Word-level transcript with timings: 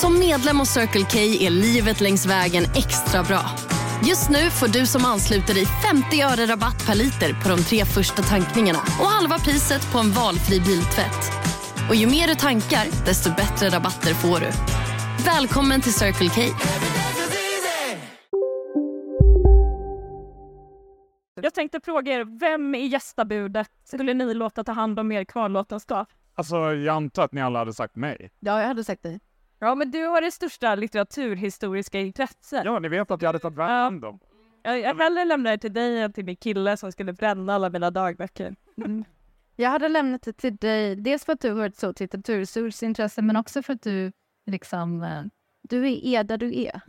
Som 0.00 0.18
medlem 0.18 0.58
hos 0.58 0.68
Circle 0.68 1.06
K 1.12 1.18
är 1.18 1.50
livet 1.50 2.00
längs 2.00 2.26
vägen 2.26 2.64
extra 2.64 3.22
bra. 3.22 3.40
Just 4.08 4.30
nu 4.30 4.50
får 4.50 4.68
du 4.68 4.86
som 4.86 5.04
ansluter 5.04 5.54
dig 5.54 5.66
50 5.66 6.22
öre 6.22 6.52
rabatt 6.52 6.86
per 6.86 6.94
liter 6.94 7.42
på 7.42 7.48
de 7.48 7.56
tre 7.62 7.84
första 7.84 8.22
tankningarna 8.22 8.78
och 8.78 9.06
halva 9.06 9.38
priset 9.38 9.92
på 9.92 9.98
en 9.98 10.10
valfri 10.10 10.60
biltvätt. 10.60 11.22
Och 11.88 11.94
ju 11.94 12.06
mer 12.06 12.26
du 12.26 12.34
tankar, 12.34 12.84
desto 13.06 13.30
bättre 13.30 13.68
rabatter 13.76 14.14
får 14.14 14.38
du. 14.40 14.50
Välkommen 15.24 15.80
till 15.80 15.94
Circle 15.94 16.28
K. 16.28 16.40
Jag 21.42 21.54
tänkte 21.54 21.80
fråga 21.84 22.12
er, 22.12 22.38
vem 22.40 22.74
i 22.74 22.86
gästabudet 22.86 23.70
skulle 23.84 24.14
ni 24.14 24.34
låta 24.34 24.64
ta 24.64 24.72
hand 24.72 24.98
om 24.98 25.12
er 25.12 25.24
kvarlåtenskap? 25.24 26.08
Alltså, 26.34 26.56
jag 26.56 26.96
antar 26.96 27.24
att 27.24 27.32
ni 27.32 27.40
alla 27.40 27.58
hade 27.58 27.72
sagt 27.72 27.96
mig. 27.96 28.30
Ja, 28.40 28.60
jag 28.60 28.68
hade 28.68 28.84
sagt 28.84 29.02
dig. 29.02 29.20
Ja, 29.62 29.74
men 29.74 29.90
du 29.90 30.06
har 30.06 30.20
det 30.20 30.30
största 30.30 30.74
litteraturhistoriska 30.74 32.00
intresset. 32.00 32.64
Ja, 32.64 32.78
ni 32.78 32.88
vet 32.88 33.10
att 33.10 33.22
jag 33.22 33.28
hade 33.28 33.38
tagit 33.38 33.58
hand 33.58 34.04
om. 34.04 34.20
Jag, 34.62 34.80
jag 34.80 34.94
hellre 34.94 35.24
lämnar 35.24 35.50
det 35.50 35.58
till 35.58 35.72
dig 35.72 35.98
än 35.98 36.12
till 36.12 36.24
min 36.24 36.36
kille 36.36 36.76
som 36.76 36.92
skulle 36.92 37.12
bränna 37.12 37.54
alla 37.54 37.70
mina 37.70 37.90
dagböcker. 37.90 38.56
Mm. 38.76 39.04
Jag 39.56 39.70
hade 39.70 39.88
lämnat 39.88 40.22
det 40.22 40.32
till 40.32 40.56
dig, 40.56 40.96
dels 40.96 41.24
för 41.24 41.32
att 41.32 41.40
du 41.40 41.52
har 41.52 41.66
ett 41.66 41.76
stort 41.76 42.00
litteraturhistoriskt 42.00 42.82
intresse, 42.82 43.22
men 43.22 43.36
också 43.36 43.62
för 43.62 43.72
att 43.72 43.82
du 43.82 44.12
liksom, 44.46 45.02
eh, 45.02 45.22
du 45.62 46.08
är 46.08 46.24
där 46.24 46.38
du 46.38 46.62
är. 46.62 46.80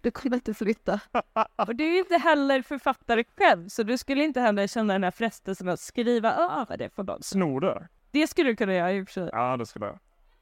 Du 0.00 0.10
kommer 0.10 0.36
inte 0.36 0.54
flytta. 0.54 1.00
Och 1.56 1.76
du 1.76 1.84
är 1.94 1.98
inte 1.98 2.16
heller 2.16 2.62
författare 2.62 3.24
själv, 3.36 3.68
så 3.68 3.82
du 3.82 3.98
skulle 3.98 4.24
inte 4.24 4.40
heller 4.40 4.66
känna 4.66 4.92
den 4.92 5.04
här 5.04 5.10
frestelsen 5.10 5.68
att 5.68 5.80
skriva 5.80 6.34
över 6.34 6.76
det 6.76 6.90
för 6.90 7.02
någon. 7.02 7.22
Snor 7.22 7.60
du? 7.60 7.86
Det 8.10 8.26
skulle 8.26 8.50
du 8.50 8.56
kunna 8.56 8.74
göra 8.74 8.92
i 8.92 9.02
och 9.02 9.08
för 9.08 9.12
sig. 9.12 9.30
Ja, 9.32 9.56
det 9.56 9.66
skulle 9.66 9.86
jag. 9.86 9.98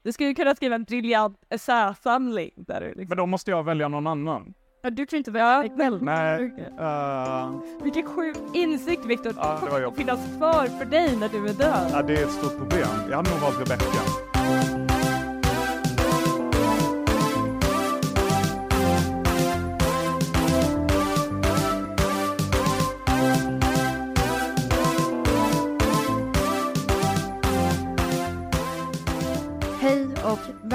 Du 0.07 0.13
skulle 0.13 0.33
kunna 0.33 0.55
skriva 0.55 0.75
en 0.75 0.83
briljant 0.83 1.37
essäsamling 1.49 2.51
där 2.55 2.81
du 2.81 2.87
liksom... 2.87 3.05
Men 3.09 3.17
då 3.17 3.25
måste 3.25 3.51
jag 3.51 3.63
välja 3.63 3.87
någon 3.87 4.07
annan. 4.07 4.53
Ja, 4.83 4.89
du 4.89 5.05
kan 5.05 5.17
inte 5.17 5.31
välja 5.31 5.57
dig 5.57 5.71
själv. 5.77 6.03
Nej. 6.03 6.43
Uh... 6.79 7.59
Vilken 7.83 8.05
sjuk 8.05 8.37
insikt 8.53 9.05
Viktor. 9.05 9.33
Ja, 9.37 9.59
det 9.71 9.81
jobbigt. 9.81 9.99
finnas 9.99 10.19
kvar 10.37 10.65
för 10.79 10.85
dig 10.85 11.17
när 11.17 11.29
du 11.29 11.47
är 11.47 11.53
död. 11.53 11.89
Ja, 11.91 12.01
det 12.01 12.13
är 12.13 12.23
ett 12.23 12.31
stort 12.31 12.57
problem. 12.57 12.87
Jag 13.09 13.15
hade 13.17 13.29
nog 13.29 13.39
valt 13.39 13.59
Rebecka. 13.59 14.26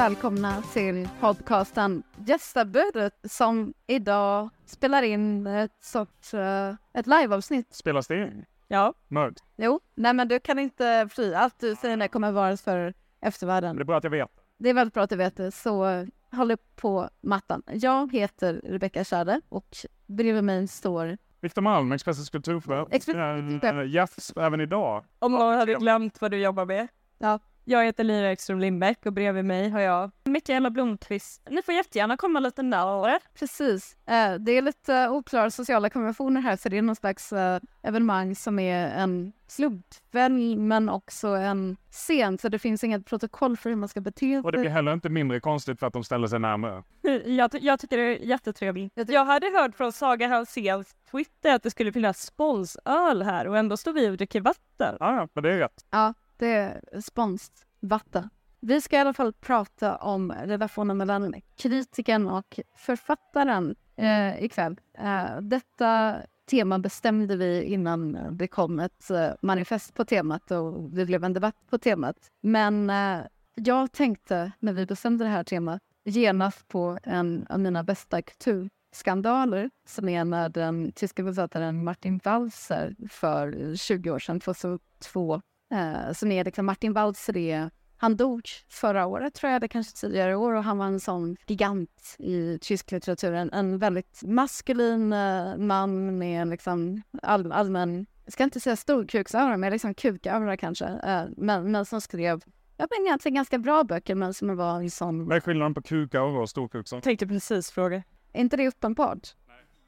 Välkomna 0.02 0.62
till 0.62 1.08
podcasten 1.20 2.02
Gästabudet 2.26 3.14
som 3.24 3.74
idag 3.86 4.50
spelar 4.64 5.02
in 5.02 5.46
ett 5.46 5.76
sorts 5.80 6.34
uh, 6.34 6.74
ett 6.94 7.06
liveavsnitt. 7.06 7.74
Spelas 7.74 8.06
det 8.06 8.22
in? 8.22 8.44
Ja. 8.68 8.94
Mörd? 9.08 9.36
Jo, 9.56 9.80
nej 9.94 10.14
men 10.14 10.28
du 10.28 10.40
kan 10.40 10.58
inte 10.58 11.08
fly. 11.10 11.34
Allt 11.34 11.60
du 11.60 11.74
säger 11.74 11.96
nu 11.96 12.08
kommer 12.08 12.32
vara 12.32 12.56
för 12.56 12.94
eftervärlden. 13.20 13.76
det 13.76 13.82
är 13.82 13.84
bra 13.84 13.96
att 13.96 14.04
jag 14.04 14.10
vet. 14.10 14.30
Det 14.58 14.70
är 14.70 14.74
väldigt 14.74 14.94
bra 14.94 15.02
att 15.02 15.10
du 15.10 15.16
vet 15.16 15.36
det, 15.36 15.50
så 15.50 16.06
håll 16.32 16.56
på 16.76 17.10
mattan. 17.20 17.62
Jag 17.66 18.12
heter 18.12 18.60
Rebecka 18.64 19.04
Schade 19.04 19.40
och 19.48 19.76
bredvid 20.06 20.44
mig 20.44 20.68
står 20.68 21.18
Viktor 21.40 21.62
Malm, 21.62 21.92
Expressens 21.92 22.30
kulturchef. 22.30 22.88
Express... 22.90 23.64
Äh, 23.64 23.84
Jeff, 23.86 24.10
även 24.36 24.60
idag. 24.60 25.04
Om 25.18 25.32
någon 25.32 25.54
hade 25.54 25.74
glömt 25.74 26.20
vad 26.20 26.30
du 26.30 26.36
jobbar 26.36 26.64
med. 26.64 26.88
Ja, 27.18 27.38
jag 27.64 27.84
heter 27.84 28.04
Lyra 28.04 28.32
Ekström 28.32 28.58
Lindbäck 28.58 29.06
och 29.06 29.12
bredvid 29.12 29.44
mig 29.44 29.68
har 29.68 29.80
jag 29.80 30.10
Mikaela 30.24 30.70
Blomqvist. 30.70 31.42
Ni 31.50 31.62
får 31.62 31.74
jättegärna 31.74 32.16
komma 32.16 32.40
lite 32.40 32.62
närmare. 32.62 33.18
Precis. 33.38 33.96
Eh, 34.06 34.34
det 34.34 34.52
är 34.52 34.62
lite 34.62 35.08
oklara 35.08 35.50
sociala 35.50 35.90
konventioner 35.90 36.40
här 36.40 36.56
så 36.56 36.68
det 36.68 36.78
är 36.78 36.82
någon 36.82 36.96
slags 36.96 37.32
eh, 37.32 37.60
evenemang 37.82 38.34
som 38.34 38.58
är 38.58 38.88
en 38.88 39.32
slumpvälj 39.46 40.56
men 40.56 40.88
också 40.88 41.28
en 41.28 41.76
scen 41.90 42.38
så 42.38 42.48
det 42.48 42.58
finns 42.58 42.84
inget 42.84 43.06
protokoll 43.06 43.56
för 43.56 43.70
hur 43.70 43.76
man 43.76 43.88
ska 43.88 44.00
bete 44.00 44.18
sig. 44.18 44.38
Och 44.38 44.52
det 44.52 44.58
blir 44.58 44.70
heller 44.70 44.92
inte 44.92 45.08
mindre 45.08 45.40
konstigt 45.40 45.78
för 45.78 45.86
att 45.86 45.92
de 45.92 46.04
ställer 46.04 46.26
sig 46.26 46.38
närmare. 46.38 46.82
Jag, 47.26 47.50
jag 47.60 47.80
tycker 47.80 47.96
det 47.96 48.02
är 48.02 48.16
jättetrevligt. 48.16 48.92
Jag 49.08 49.24
hade 49.24 49.46
hört 49.46 49.76
från 49.76 49.92
Saga 49.92 50.28
Hanséns 50.28 50.94
Twitter 51.10 51.54
att 51.54 51.62
det 51.62 51.70
skulle 51.70 51.92
finnas 51.92 52.22
sponsöl 52.22 53.22
här 53.22 53.48
och 53.48 53.58
ändå 53.58 53.76
står 53.76 53.92
vi 53.92 54.10
och 54.10 54.16
dricker 54.16 54.40
vatten. 54.40 54.96
Ja, 55.00 55.28
men 55.34 55.42
det 55.42 55.52
är 55.52 55.58
rätt. 55.58 55.86
Ja, 55.90 56.14
det 56.42 56.48
är 56.48 57.00
sponsvatten. 57.00 58.28
Vi 58.60 58.80
ska 58.80 58.96
i 58.96 59.00
alla 59.00 59.14
fall 59.14 59.32
prata 59.32 59.96
om 59.96 60.32
relationen 60.32 60.96
mellan 60.96 61.34
kritiken 61.56 62.28
och 62.28 62.60
författaren 62.76 63.74
eh, 63.96 64.44
ikväll. 64.44 64.80
Eh, 64.98 65.40
detta 65.40 66.16
tema 66.50 66.78
bestämde 66.78 67.36
vi 67.36 67.62
innan 67.62 68.18
det 68.36 68.48
kom 68.48 68.80
ett 68.80 69.10
eh, 69.10 69.30
manifest 69.42 69.94
på 69.94 70.04
temat 70.04 70.50
och 70.50 70.90
det 70.90 71.06
blev 71.06 71.24
en 71.24 71.32
debatt 71.32 71.56
på 71.70 71.78
temat. 71.78 72.16
Men 72.40 72.90
eh, 72.90 73.20
jag 73.54 73.92
tänkte 73.92 74.52
när 74.58 74.72
vi 74.72 74.86
bestämde 74.86 75.24
det 75.24 75.30
här 75.30 75.44
temat 75.44 75.82
genast 76.04 76.68
på 76.68 76.98
en 77.02 77.46
av 77.48 77.60
mina 77.60 77.84
bästa 77.84 78.22
kulturskandaler 78.22 79.70
som 79.88 80.08
är 80.08 80.24
när 80.24 80.48
den 80.48 80.92
tyska 80.92 81.24
författaren 81.24 81.84
Martin 81.84 82.20
Walser 82.24 82.96
för 83.08 83.76
20 83.76 84.10
år 84.10 84.18
sedan, 84.18 84.40
2002, 84.40 85.42
eh, 85.72 86.12
som 86.12 86.32
är 86.32 86.44
liksom 86.44 86.66
Martin 86.66 86.92
Walser 86.92 87.36
är 87.36 87.70
han 88.02 88.16
dog 88.16 88.42
förra 88.68 89.06
året, 89.06 89.34
tror 89.34 89.52
jag, 89.52 89.60
det 89.60 89.68
kanske 89.68 89.96
tidigare 89.96 90.36
år 90.36 90.52
och 90.52 90.64
han 90.64 90.78
var 90.78 90.86
en 90.86 91.00
sån 91.00 91.36
gigant 91.46 92.16
i 92.18 92.58
tysk 92.60 92.90
litteratur. 92.90 93.32
En, 93.32 93.52
en 93.52 93.78
väldigt 93.78 94.22
maskulin 94.22 95.12
uh, 95.12 95.56
man 95.56 96.18
med 96.18 96.48
liksom 96.48 97.02
all, 97.22 97.52
allmän, 97.52 98.06
jag 98.24 98.32
ska 98.32 98.44
inte 98.44 98.60
säga 98.60 98.76
storkuksaura, 98.76 99.56
men 99.56 99.72
liksom 99.72 99.94
kukaura 99.94 100.56
kanske. 100.56 100.84
Uh, 100.84 101.24
men, 101.36 101.72
men 101.72 101.86
som 101.86 102.00
skrev 102.00 102.40
jag 102.76 102.88
men 102.90 103.06
egentligen 103.06 103.34
ganska 103.34 103.58
bra 103.58 103.84
böcker, 103.84 104.14
men 104.14 104.34
som 104.34 104.56
var 104.56 104.76
en 104.76 104.90
sån... 104.90 105.26
Vad 105.26 105.36
är 105.36 105.40
skillnaden 105.40 105.74
på 105.74 105.82
kukaura 105.82 106.40
och 106.40 106.50
storkuksaura? 106.50 107.02
Tänkte 107.02 107.26
precis 107.26 107.70
fråga. 107.70 108.02
Är 108.32 108.40
inte 108.40 108.56
det 108.56 108.68
uppenbart? 108.68 109.28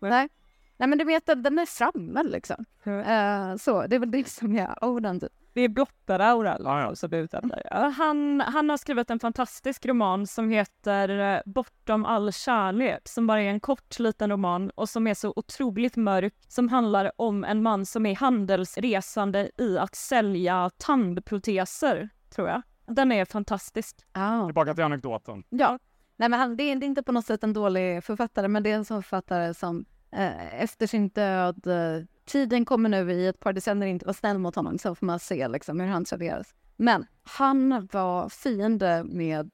Nej. 0.00 0.10
Nej. 0.10 0.28
Nej 0.76 0.88
men 0.88 0.98
du 0.98 1.04
vet 1.04 1.28
att 1.28 1.44
den 1.44 1.58
är 1.58 1.66
framme 1.66 2.22
liksom. 2.22 2.64
Uh, 2.86 3.56
så, 3.56 3.86
det 3.86 3.96
är 3.96 3.98
väl 3.98 4.10
det 4.10 4.28
som 4.28 4.56
är 4.56 4.84
orden 4.84 5.20
typ. 5.20 5.32
Det 5.54 5.60
är 5.60 5.68
blottaraura 5.68 6.58
ah, 6.64 6.80
ja. 6.80 6.94
som 6.94 7.12
är 7.12 7.90
Han, 7.90 8.40
han 8.40 8.70
har 8.70 8.76
skrivit 8.76 9.10
en 9.10 9.18
fantastisk 9.18 9.86
roman 9.86 10.26
som 10.26 10.50
heter 10.50 11.34
eh, 11.34 11.40
Bortom 11.46 12.04
all 12.04 12.32
kärlek 12.32 13.08
som 13.08 13.26
bara 13.26 13.42
är 13.42 13.48
en 13.48 13.60
kort 13.60 13.98
liten 13.98 14.30
roman 14.30 14.70
och 14.70 14.88
som 14.88 15.06
är 15.06 15.14
så 15.14 15.32
otroligt 15.36 15.96
mörk 15.96 16.34
som 16.48 16.68
handlar 16.68 17.12
om 17.16 17.44
en 17.44 17.62
man 17.62 17.86
som 17.86 18.06
är 18.06 18.16
handelsresande 18.16 19.50
i 19.58 19.78
att 19.78 19.94
sälja 19.94 20.70
tandproteser, 20.76 22.08
tror 22.34 22.48
jag. 22.48 22.62
Den 22.86 23.12
är 23.12 23.24
fantastisk. 23.24 23.96
Ah. 24.12 24.46
Tillbaka 24.46 24.74
till 24.74 24.84
anekdoten. 24.84 25.44
Ja. 25.48 25.78
Nej, 26.16 26.28
men 26.28 26.40
han, 26.40 26.56
det, 26.56 26.62
är, 26.62 26.76
det 26.76 26.86
är 26.86 26.88
inte 26.88 27.02
på 27.02 27.12
något 27.12 27.26
sätt 27.26 27.44
en 27.44 27.52
dålig 27.52 28.04
författare, 28.04 28.48
men 28.48 28.62
det 28.62 28.70
är 28.70 28.74
en 28.74 28.84
sån 28.84 29.02
författare 29.02 29.54
som 29.54 29.84
eh, 30.12 30.62
efter 30.62 30.86
sin 30.86 31.08
död 31.08 31.66
eh, 31.66 32.04
tiden 32.24 32.64
kommer 32.64 32.88
nu 32.88 33.12
i 33.12 33.26
ett 33.26 33.40
par 33.40 33.52
decennier 33.52 33.88
inte 33.88 34.06
vara 34.06 34.14
snäll 34.14 34.38
mot 34.38 34.54
honom, 34.54 34.78
så 34.78 34.94
får 34.94 35.06
man 35.06 35.18
se 35.18 35.48
liksom 35.48 35.80
hur 35.80 35.86
han 35.86 36.04
traderas. 36.04 36.54
Men 36.76 37.06
han 37.22 37.88
var 37.92 38.28
fiende 38.28 39.04
med 39.04 39.50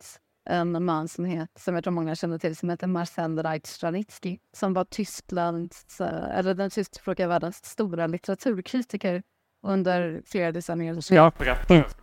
en 0.50 0.84
man 0.84 1.08
som, 1.08 1.24
het, 1.24 1.50
som 1.58 1.74
jag 1.74 1.84
tror 1.84 1.92
många 1.92 2.14
känner 2.14 2.38
till, 2.38 2.56
som 2.56 2.70
heter 2.70 2.86
Marcel 2.86 3.38
Reitz-Stranitzky, 3.38 4.38
som 4.52 4.74
var 4.74 4.84
Tysklands, 4.84 6.00
eh, 6.00 6.38
eller 6.38 6.54
den 6.54 6.70
tyskspråkiga 6.70 7.28
världens 7.28 7.64
stora 7.64 8.06
litteraturkritiker 8.06 9.22
under 9.62 10.22
flera 10.26 10.52
decennier. 10.52 11.14
Ja, 11.14 11.32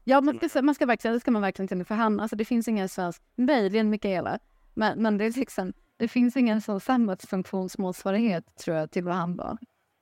Ja, 0.04 0.22
man 0.22 0.50
ska, 0.50 0.62
man 0.62 0.76
ska 0.76 0.86
verkligen, 0.86 1.14
det 1.14 1.20
ska 1.20 1.32
man 1.32 1.42
verkligen 1.42 1.68
till. 1.68 1.86
För 1.86 1.96
han, 1.96 2.20
alltså 2.20 2.36
det 2.36 2.46
finns 2.46 2.68
ingen 2.68 2.90
svensk, 2.90 3.22
möjligen 3.36 3.90
Mikaela, 3.90 4.40
men, 4.74 5.02
men 5.02 5.18
det, 5.18 5.26
är 5.26 5.32
liksom, 5.32 5.74
det 5.98 6.08
finns 6.08 6.38
ingen 6.38 6.62
sån 6.62 6.80
samhällsfunktionsmotsvarighet 6.80 8.46
tror 8.58 8.78
jag 8.78 8.92
till 8.92 9.04
vad 9.04 9.16
han 9.16 9.36
var. 9.36 9.58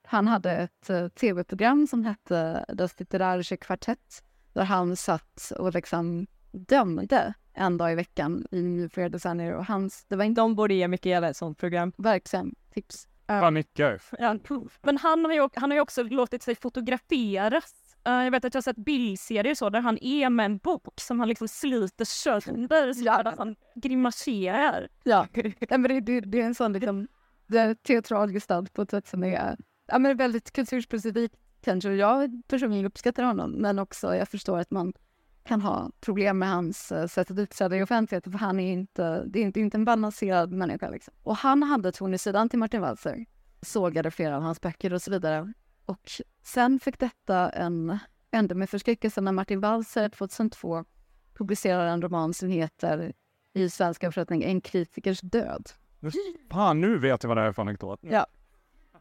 Han 0.08 0.28
hade 0.28 0.52
ett 0.52 0.90
uh, 0.90 1.08
tv-program 1.08 1.88
som 1.88 2.06
hette 2.06 2.66
Das 2.74 3.00
Literarische 3.00 3.58
Kvartett 3.58 4.24
där 4.54 4.64
han 4.64 4.96
satt 4.96 5.52
och 5.60 5.74
liksom 5.74 6.28
dömde 6.52 7.34
en 7.54 7.78
dag 7.78 7.92
i 7.92 7.96
veckan 7.96 8.48
i 8.52 8.90
flera 8.94 9.10
decennier 9.10 9.54
och 9.54 9.66
hans, 9.66 10.06
det 10.08 10.16
var 10.16 10.26
inte 10.26 10.42
De 10.42 10.56
borde 10.56 10.74
ge 10.74 10.88
Mikaela 10.88 11.30
ett 11.30 11.38
sånt 11.38 11.58
program. 11.58 11.92
verksam 11.98 12.56
tips. 12.74 13.08
Nickar. 13.50 14.02
Ja, 14.20 14.38
Men 14.82 14.98
han 14.98 15.26
har, 15.26 15.34
ju, 15.34 15.50
han 15.54 15.72
har 15.72 15.76
ju 15.76 15.82
också 15.82 16.04
låtit 16.04 16.44
sig 16.44 16.56
fotograferas. 16.56 17.96
Eh, 18.06 18.14
jag 18.14 18.32
vet 18.32 18.46
att 18.46 18.54
jag 18.54 18.58
har 18.60 18.64
sett 18.64 18.78
bildserier 18.78 19.56
så 19.56 19.70
där 19.70 19.82
han 19.82 19.98
är 20.02 20.30
med 20.30 20.46
en 20.46 20.58
bok 20.58 21.00
som 21.02 21.20
han 21.20 21.30
liksom 21.30 21.48
sliter 21.48 22.06
sönder 22.06 22.94
så 22.94 23.12
att 23.12 23.38
han 23.38 23.56
grimaserar. 23.76 24.88
Ja, 25.04 25.28
men 25.70 25.84
det, 25.84 26.00
det, 26.00 26.20
det 26.20 26.42
är 26.42 26.46
en 26.46 26.56
sån 26.56 26.74
liksom, 26.74 27.08
det 27.48 27.60
är 27.60 27.74
teatral 27.76 28.32
gestalt 28.32 28.74
på 28.74 28.82
ett 28.82 28.92
sätt 28.92 29.08
som 29.08 29.24
är 29.24 29.58
ja, 29.86 30.00
men 30.00 30.18
väldigt 30.18 30.52
kulturspecifikt 30.52 31.36
kanske. 31.62 31.90
Jag 31.90 32.42
personligen 32.48 32.86
uppskattar 32.86 33.24
honom, 33.24 33.52
men 33.52 33.80
också 33.80 34.16
jag 34.16 34.30
förstår 34.30 34.60
att 34.60 34.72
man 34.72 34.94
kan 35.44 35.62
ha 35.62 35.92
problem 36.00 36.40
med 36.40 36.50
hans 36.50 36.92
uh, 36.92 37.08
sätt 37.08 37.32
att 37.32 37.40
uppträda 37.40 37.78
i 37.78 37.84
offentligheten, 37.84 38.32
för 38.32 38.40
han 38.40 38.60
är 38.60 38.74
inte, 38.74 39.24
det 39.26 39.40
är 39.40 39.44
inte, 39.44 39.60
inte 39.60 39.78
en 39.78 39.86
balanserad 39.86 40.52
människa. 40.52 40.90
Liksom. 40.90 41.14
Och 41.24 41.36
han 41.36 41.64
hade 41.64 41.92
tonsidan 41.92 42.50
till 42.50 42.60
Martin 42.60 42.82
Walser, 42.82 43.26
sågade 43.62 44.12
flera 44.12 44.36
av 44.36 44.42
hans 44.42 44.62
böcker 44.62 44.94
och 44.94 45.02
så 45.02 45.12
vidare. 45.12 45.54
Och 45.86 46.12
sen 46.44 46.80
fick 46.80 47.00
detta 47.00 47.50
en 47.50 48.00
ände 48.32 48.56
med 48.56 48.70
förskräckelse 48.70 49.22
när 49.22 49.32
Martin 49.32 49.60
Walser 49.60 50.10
2002 50.10 50.86
publicerade 51.34 51.90
en 51.90 52.02
roman 52.02 52.34
som 52.34 52.50
heter 52.50 53.14
i 53.54 53.70
svenska 53.70 54.08
översättning 54.08 54.44
En 54.44 54.62
kritikers 54.62 55.22
död. 55.22 55.70
Fan, 56.52 56.82
nu 56.82 56.98
vet 56.98 57.24
jag 57.24 57.28
vad 57.28 57.38
det 57.38 57.44
är 57.44 57.52
för 57.52 57.62
anekdot. 57.62 58.00
Ja. 58.04 58.26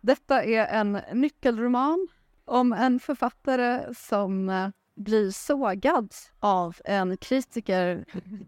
Detta 0.05 0.45
är 0.45 0.67
en 0.67 1.01
nyckelroman 1.13 2.09
om 2.45 2.73
en 2.73 3.01
författare 3.01 3.95
som 3.95 4.49
eh, 4.49 4.69
blir 4.97 5.31
sågad 5.31 6.15
av 6.41 6.77
en 6.85 7.17
kritiker 7.17 8.05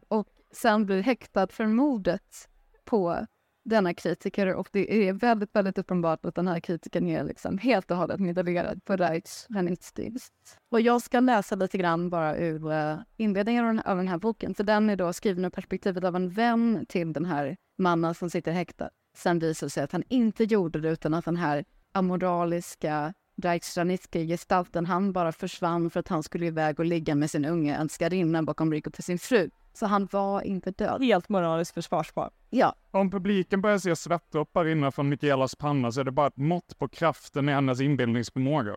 och 0.09 0.29
sen 0.53 0.87
blir 0.87 1.03
häktad 1.03 1.49
för 1.49 1.67
mordet 1.67 2.49
på 2.85 3.27
denna 3.65 3.95
kritiker 3.95 4.55
och 4.55 4.69
det 4.73 5.09
är 5.09 5.13
väldigt, 5.13 5.57
väldigt 5.57 5.79
uppenbart 5.79 6.25
att 6.25 6.35
den 6.35 6.49
här 6.49 6.61
kritikern 6.61 7.09
är 7.09 7.25
liksom 7.25 7.59
helt 7.59 7.91
och 7.91 7.97
hållet 7.97 8.21
medalerad 8.21 8.85
på 8.85 8.97
Reichs 8.97 9.47
Renitstil. 9.51 10.19
Och 10.71 10.81
jag 10.81 11.03
ska 11.03 11.21
läsa 11.21 11.55
lite 11.55 11.79
grann 11.79 12.11
bara 12.11 12.37
ur 12.37 12.73
eh, 12.73 12.97
inledningen 13.17 13.81
av 13.81 13.97
den 13.97 14.09
här 14.09 14.19
boken, 14.19 14.55
för 14.55 14.65
den 14.65 14.91
är 14.91 14.97
då 14.97 15.13
skriven 15.13 15.45
ur 15.45 15.51
perspektivet 15.51 16.05
av 16.05 16.17
en 16.17 16.31
vän 16.31 16.87
till 16.89 17.13
den 17.13 17.25
här 17.25 17.57
mannen 17.79 18.15
som 18.15 18.31
sitter 18.31 18.53
häktad. 18.53 18.91
Sen 19.17 19.39
visar 19.39 19.67
det 19.67 19.71
sig 19.71 19.85
att 19.85 19.93
han 19.93 20.03
inte 20.09 20.45
gjorde 20.45 20.81
det 20.81 20.89
utan 20.89 21.15
att 21.15 21.25
den 21.25 21.37
här 21.37 21.65
amoraliska 21.93 23.15
Reichsranitsky-gestalten, 23.43 24.87
han 24.87 25.13
bara 25.13 25.33
försvann 25.33 25.91
för 25.91 26.01
att 26.01 26.09
han 26.09 26.23
skulle 26.23 26.47
iväg 26.47 26.79
och 26.79 26.85
ligga 26.85 27.15
med 27.15 27.31
sin 27.31 27.45
unge 27.45 27.77
älskarinna 27.77 28.43
bakom 28.43 28.73
ryggen 28.73 28.93
till 28.93 29.05
sin 29.05 29.19
fru. 29.19 29.51
Så 29.73 29.87
han 29.87 30.09
var 30.13 30.43
inte 30.43 30.71
död. 30.71 31.03
Helt 31.03 31.29
moraliskt 31.29 31.75
försvarsbar. 31.75 32.31
Ja, 32.51 32.75
Om 32.91 33.11
publiken 33.11 33.61
börjar 33.61 33.79
se 33.79 33.97
svettdroppar 33.97 34.65
rinna 34.65 34.91
från 34.91 35.09
Mikaelas 35.09 35.55
panna 35.55 35.93
så 35.93 36.01
är 36.01 36.05
det 36.05 36.13
bara 36.13 36.27
ett 36.27 36.37
mått 36.37 36.79
på 36.79 36.89
kraften 36.89 37.49
i 37.49 37.53
hennes 37.53 37.81
inbildningsförmåga. 37.81 38.77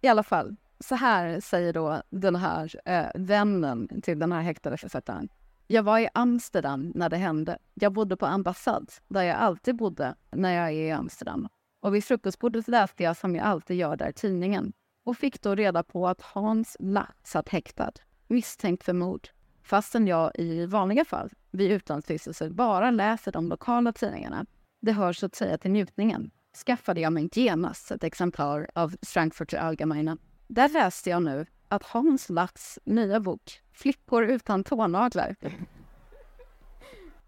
i 0.00 0.08
alla 0.08 0.22
fall. 0.22 0.56
Så 0.80 0.94
här 0.94 1.40
säger 1.40 1.72
då 1.72 2.02
den 2.10 2.36
här 2.36 2.74
eh, 2.84 3.06
vännen 3.14 4.00
till 4.02 4.18
den 4.18 4.32
här 4.32 4.42
häktade 4.42 4.76
författaren. 4.76 5.28
Jag 5.72 5.82
var 5.82 5.98
i 5.98 6.08
Amsterdam 6.14 6.92
när 6.94 7.08
det 7.08 7.16
hände. 7.16 7.58
Jag 7.74 7.92
bodde 7.92 8.16
på 8.16 8.26
ambassad, 8.26 8.92
där 9.08 9.22
jag 9.22 9.36
alltid 9.36 9.76
bodde 9.76 10.14
när 10.30 10.54
jag 10.54 10.66
är 10.66 10.72
i 10.72 10.90
Amsterdam. 10.90 11.48
Och 11.80 11.94
vid 11.94 12.04
frukostbordet 12.04 12.68
läste 12.68 13.02
jag, 13.02 13.16
som 13.16 13.36
jag 13.36 13.46
alltid 13.46 13.76
gör 13.76 13.96
där, 13.96 14.12
tidningen 14.12 14.72
och 15.04 15.16
fick 15.16 15.42
då 15.42 15.54
reda 15.54 15.82
på 15.82 16.08
att 16.08 16.20
Hans 16.20 16.76
Latt 16.80 17.16
satt 17.22 17.48
häktad, 17.48 17.92
misstänkt 18.28 18.84
för 18.84 18.92
mord. 18.92 19.28
Fastän 19.62 20.06
jag 20.06 20.32
i 20.34 20.66
vanliga 20.66 21.04
fall, 21.04 21.30
vid 21.50 21.72
utlandsvistelser, 21.72 22.50
bara 22.50 22.90
läser 22.90 23.32
de 23.32 23.48
lokala 23.48 23.92
tidningarna. 23.92 24.46
Det 24.80 24.92
hör 24.92 25.12
så 25.12 25.26
att 25.26 25.34
säga 25.34 25.58
till 25.58 25.70
njutningen. 25.70 26.30
Skaffade 26.66 27.00
jag 27.00 27.12
mig 27.12 27.28
genast 27.32 27.90
ett 27.90 28.04
exemplar 28.04 28.70
av 28.74 28.96
Frankfurter 29.02 29.58
Allgemeine. 29.58 30.18
Där 30.48 30.68
läste 30.68 31.10
jag 31.10 31.22
nu 31.22 31.46
att 31.68 31.82
Hans 31.82 32.28
Latts 32.28 32.78
nya 32.84 33.20
bok, 33.20 33.60
Flickor 33.80 34.24
utan 34.24 34.64
tånaglar, 34.64 35.36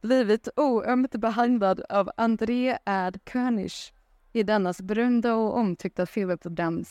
blivit 0.00 0.49
oömt 0.56 1.10
behandlad 1.12 1.82
av 1.88 2.10
André 2.16 2.78
Ad 2.84 3.19
König 3.32 3.70
i 4.32 4.43
dennas 4.43 4.82
berömda 4.82 5.34
och 5.34 5.56
omtyckta 5.56 6.06
tv-program 6.06 6.84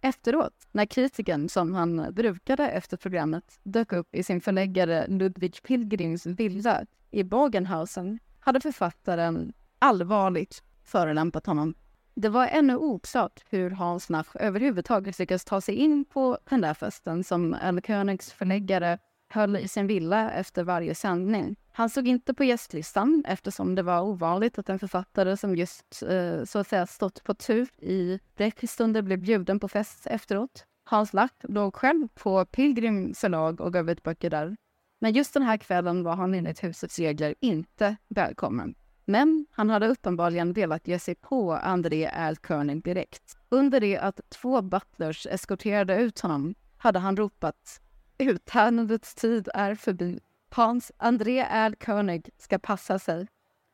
Efteråt, 0.00 0.68
när 0.72 0.86
kritiken 0.86 1.48
som 1.48 1.74
han 1.74 2.06
brukade 2.14 2.68
efter 2.68 2.96
programmet 2.96 3.60
dök 3.62 3.92
upp 3.92 4.14
i 4.14 4.22
sin 4.22 4.40
förläggare 4.40 5.06
Ludwig 5.08 5.62
Pilgrims 5.62 6.26
villa 6.26 6.84
i 7.10 7.24
Bogenhausen 7.24 8.18
hade 8.40 8.60
författaren 8.60 9.52
allvarligt 9.78 10.62
förolämpat 10.84 11.46
honom. 11.46 11.74
Det 12.14 12.28
var 12.28 12.46
ännu 12.46 12.76
oklart 12.76 13.44
hur 13.50 13.70
Hans 13.70 14.08
Nach 14.08 14.36
överhuvudtaget 14.36 15.18
lyckades 15.18 15.44
ta 15.44 15.60
sig 15.60 15.74
in 15.74 16.04
på 16.04 16.38
den 16.50 16.60
där 16.60 16.74
festen 16.74 17.24
som 17.24 17.54
El 17.54 17.80
Königs 17.82 18.32
förläggare 18.32 18.98
höll 19.28 19.56
i 19.56 19.68
sin 19.68 19.86
villa 19.86 20.30
efter 20.30 20.64
varje 20.64 20.94
sändning. 20.94 21.56
Han 21.72 21.90
såg 21.90 22.08
inte 22.08 22.34
på 22.34 22.44
gästlistan 22.44 23.24
eftersom 23.26 23.74
det 23.74 23.82
var 23.82 24.00
ovanligt 24.00 24.58
att 24.58 24.68
en 24.68 24.78
författare 24.78 25.36
som 25.36 25.56
just 25.56 26.02
eh, 26.02 26.44
så 26.44 26.58
att 26.58 26.68
säga 26.68 26.86
stått 26.86 27.24
på 27.24 27.34
tur 27.34 27.68
i 27.78 28.20
räckstunder 28.36 29.02
blev 29.02 29.18
bjuden 29.18 29.60
på 29.60 29.68
fest 29.68 30.06
efteråt. 30.06 30.64
Hans 30.84 31.12
Lack 31.12 31.34
låg 31.42 31.74
själv 31.74 32.08
på 32.14 32.44
Pilgrim 32.44 33.14
förlag 33.14 33.60
och 33.60 33.72
gav 33.72 33.90
ut 33.90 34.02
böcker 34.02 34.30
där. 34.30 34.56
Men 35.00 35.12
just 35.12 35.34
den 35.34 35.42
här 35.42 35.56
kvällen 35.56 36.02
var 36.02 36.16
han 36.16 36.34
enligt 36.34 36.64
husets 36.64 36.98
regler 36.98 37.34
inte 37.40 37.96
välkommen. 38.08 38.74
Men 39.10 39.46
han 39.50 39.70
hade 39.70 39.88
uppenbarligen 39.88 40.52
velat 40.52 40.88
ge 40.88 40.98
sig 40.98 41.14
på 41.14 41.52
André 41.52 42.06
Alkönig 42.06 42.84
direkt. 42.84 43.36
Under 43.48 43.80
det 43.80 43.98
att 43.98 44.20
två 44.28 44.62
butlers 44.62 45.26
eskorterade 45.26 45.96
ut 45.96 46.20
honom 46.20 46.54
hade 46.76 46.98
han 46.98 47.16
ropat 47.16 47.80
Uthärdandets 48.18 49.14
tid 49.14 49.48
är 49.54 49.74
förbi. 49.74 50.20
Hans 50.50 50.92
André 50.96 51.42
Alkönig 51.42 52.30
ska 52.38 52.58
passa 52.58 52.98
sig. 52.98 53.26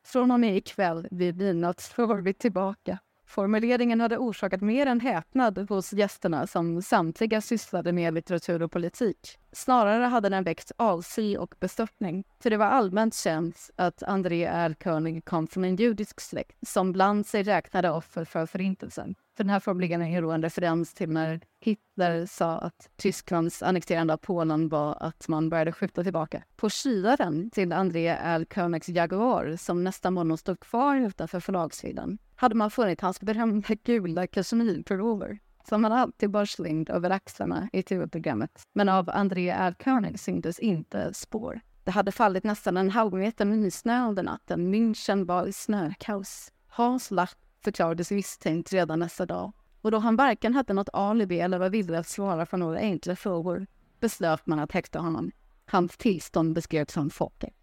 Från 0.04 0.30
och 0.30 0.40
med 0.40 0.56
ikväll 0.56 1.08
vid 1.10 1.36
midnatt 1.36 1.82
får 1.82 2.16
vi 2.16 2.34
tillbaka. 2.34 2.98
Formuleringen 3.26 4.00
hade 4.00 4.18
orsakat 4.18 4.60
mer 4.60 4.86
än 4.86 5.00
häpnad 5.00 5.68
hos 5.68 5.92
gästerna 5.92 6.46
som 6.46 6.82
samtliga 6.82 7.40
sysslade 7.40 7.92
med 7.92 8.14
litteratur 8.14 8.62
och 8.62 8.72
politik. 8.72 9.38
Snarare 9.52 10.04
hade 10.04 10.28
den 10.28 10.44
väckt 10.44 10.72
avsky 10.76 11.36
och 11.36 11.54
bestörtning. 11.60 12.24
För 12.42 12.50
det 12.50 12.56
var 12.56 12.66
allmänt 12.66 13.14
känt 13.14 13.70
att 13.76 14.02
André 14.02 14.42
Erkönig 14.42 15.24
kom 15.24 15.46
från 15.46 15.64
en 15.64 15.76
judisk 15.76 16.20
släkt 16.20 16.56
som 16.66 16.92
bland 16.92 17.26
sig 17.26 17.42
räknade 17.42 17.90
offer 17.90 18.24
för 18.24 18.46
Förintelsen. 18.46 19.14
För 19.36 19.44
den 19.44 19.50
här 19.50 19.60
formuleringen 19.60 20.02
är 20.02 20.22
då 20.22 20.30
en 20.30 20.42
referens 20.42 20.94
till 20.94 21.10
när 21.10 21.40
Hitler 21.60 22.26
sa 22.26 22.58
att 22.58 22.88
Tysklands 22.96 23.62
annekterande 23.62 24.12
av 24.12 24.16
Polen 24.16 24.68
var 24.68 24.96
att 25.00 25.28
man 25.28 25.48
började 25.48 25.72
skjuta 25.72 26.02
tillbaka. 26.04 26.42
På 26.56 26.70
kylaren 26.70 27.50
till 27.50 27.72
André 27.72 28.06
Erkönigs 28.22 28.88
Jaguar 28.88 29.56
som 29.56 29.84
nästan 29.84 30.14
morgon 30.14 30.38
stod 30.38 30.60
kvar 30.60 30.96
utanför 30.96 31.40
förlagshyllan 31.40 32.18
hade 32.36 32.54
man 32.54 32.70
funnit 32.70 33.00
hans 33.00 33.20
berömda 33.20 33.74
gula 33.84 34.26
kashmirpullover 34.26 35.38
som 35.68 35.84
han 35.84 35.92
alltid 35.92 36.30
bar 36.30 36.44
slängd 36.44 36.90
över 36.90 37.10
axlarna 37.10 37.68
i 37.72 37.82
tv-programmet. 37.82 38.62
Men 38.72 38.88
av 38.88 39.10
André 39.10 39.48
Erkönig 39.48 40.20
syntes 40.20 40.58
inte 40.58 41.14
spår. 41.14 41.60
Det 41.84 41.90
hade 41.90 42.12
fallit 42.12 42.44
nästan 42.44 42.76
en 42.76 42.90
halv 42.90 43.14
meter 43.14 43.44
nysnö 43.44 44.08
under 44.08 44.22
natten. 44.22 44.74
München 44.74 45.26
var 45.26 45.46
i 45.46 45.52
snökaos. 45.52 46.52
Hans 46.66 47.10
Lapp 47.10 47.38
förklarades 47.64 48.10
misstänkt 48.10 48.72
redan 48.72 48.98
nästa 48.98 49.26
dag. 49.26 49.52
Och 49.82 49.90
då 49.90 49.98
han 49.98 50.16
varken 50.16 50.54
hade 50.54 50.72
något 50.72 50.88
alibi 50.92 51.40
eller 51.40 51.58
var 51.58 51.70
villig 51.70 51.94
att 51.94 52.06
svara 52.06 52.46
på 52.46 52.56
några 52.56 52.78
enkla 52.78 53.16
frågor 53.16 53.66
beslöt 54.00 54.46
man 54.46 54.58
att 54.58 54.72
häkta 54.72 54.98
honom. 54.98 55.30
Hans 55.66 55.96
tillstånd 55.96 56.54
beskrevs 56.54 56.92
som 56.92 57.10
folket. 57.10 57.54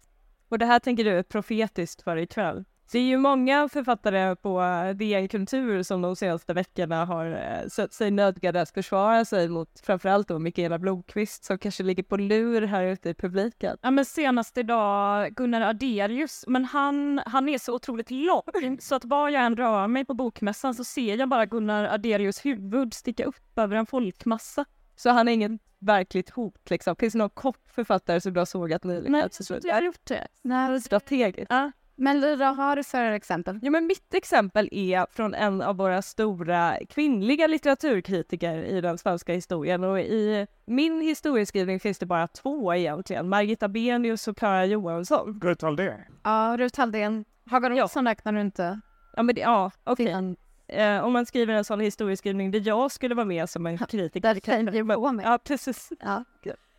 Och 0.48 0.58
det 0.58 0.66
här 0.66 0.78
tänker 0.78 1.04
du 1.04 1.10
är 1.10 1.22
profetiskt 1.22 2.02
för 2.02 2.16
ikväll? 2.16 2.64
Det 2.92 2.98
är 2.98 3.02
ju 3.02 3.18
många 3.18 3.68
författare 3.68 4.36
på 4.36 4.62
DN 4.94 5.28
Kultur 5.28 5.82
som 5.82 6.02
de 6.02 6.16
senaste 6.16 6.54
veckorna 6.54 7.04
har 7.04 7.26
eh, 7.26 7.68
sett 7.68 7.92
sig 7.92 8.10
nödgade 8.10 8.60
att 8.60 8.70
försvara 8.70 9.24
sig 9.24 9.48
mot 9.48 9.80
framförallt 9.80 10.28
då 10.28 10.38
Mikaela 10.38 10.78
Blomqvist 10.78 11.44
som 11.44 11.58
kanske 11.58 11.82
ligger 11.82 12.02
på 12.02 12.16
lur 12.16 12.62
här 12.62 12.84
ute 12.84 13.10
i 13.10 13.14
publiken. 13.14 13.76
Ja 13.82 13.90
men 13.90 14.04
senast 14.04 14.58
idag 14.58 15.34
Gunnar 15.34 15.60
Aderius, 15.60 16.44
men 16.46 16.64
han, 16.64 17.20
han 17.26 17.48
är 17.48 17.58
så 17.58 17.74
otroligt 17.74 18.10
lång 18.10 18.42
så 18.80 18.94
att 18.94 19.04
var 19.04 19.28
jag 19.28 19.44
än 19.44 19.56
rör 19.56 19.86
mig 19.88 20.04
på 20.04 20.14
bokmässan 20.14 20.74
så 20.74 20.84
ser 20.84 21.16
jag 21.16 21.28
bara 21.28 21.46
Gunnar 21.46 21.84
Aderius 21.84 22.46
huvud 22.46 22.94
sticka 22.94 23.24
upp 23.24 23.58
över 23.58 23.76
en 23.76 23.86
folkmassa. 23.86 24.64
Så 24.96 25.10
han 25.10 25.28
är 25.28 25.32
inget 25.32 25.60
verkligt 25.78 26.30
hot 26.30 26.70
liksom. 26.70 26.96
Finns 26.96 27.12
det 27.12 27.18
någon 27.18 27.30
kort 27.30 27.62
författare 27.66 28.20
som 28.20 28.32
du 28.32 28.40
har 28.40 28.44
sågat 28.44 28.84
nyligen? 28.84 29.12
Nej, 29.12 29.28
jag 29.62 29.74
har 29.74 29.82
gjort 29.82 30.04
det. 30.04 30.28
Nej, 30.42 30.80
Strategiskt. 30.80 31.46
Ja. 31.50 31.72
Men 31.96 32.20
Lyra, 32.20 32.36
vad 32.36 32.56
har 32.56 32.76
du 32.76 32.84
för 32.84 33.12
exempel? 33.12 33.58
Ja, 33.62 33.70
men 33.70 33.86
mitt 33.86 34.14
exempel 34.14 34.68
är 34.72 35.06
från 35.10 35.34
en 35.34 35.62
av 35.62 35.76
våra 35.76 36.02
stora 36.02 36.76
kvinnliga 36.88 37.46
litteraturkritiker 37.46 38.56
i 38.64 38.80
den 38.80 38.98
svenska 38.98 39.32
historien 39.32 39.84
och 39.84 40.00
i 40.00 40.46
min 40.64 41.00
historieskrivning 41.00 41.80
finns 41.80 41.98
det 41.98 42.06
bara 42.06 42.26
två 42.28 42.74
egentligen, 42.74 43.28
Margit 43.28 43.62
Abenius 43.62 44.28
och 44.28 44.36
Klara 44.36 44.64
Johansson. 44.64 45.40
Ruth 45.42 45.64
Halldén. 45.64 46.00
Ja, 46.22 46.56
Ruth 46.58 46.80
Halldén. 46.80 47.24
Hagar 47.50 47.82
Olsson 47.82 48.06
räknar 48.06 48.32
du 48.32 48.40
inte 48.40 48.80
Ja, 49.16 49.22
men 49.22 49.34
det, 49.34 49.40
ja, 49.40 49.70
okej. 49.84 50.06
till 50.06 50.36
Eh, 50.66 51.04
om 51.04 51.12
man 51.12 51.26
skriver 51.26 51.54
en 51.54 51.64
sån 51.64 51.80
historieskrivning 51.80 52.50
där 52.50 52.62
jag 52.64 52.92
skulle 52.92 53.14
vara 53.14 53.26
med 53.26 53.50
som 53.50 53.66
en 53.66 53.78
kritiker. 53.88 54.34
där 54.34 54.40
kan 54.40 54.74
ju 54.74 54.82
vara 54.82 55.12
med. 55.12 55.26
Ja, 55.26 55.38
precis. 55.38 55.90
Ja. 56.00 56.24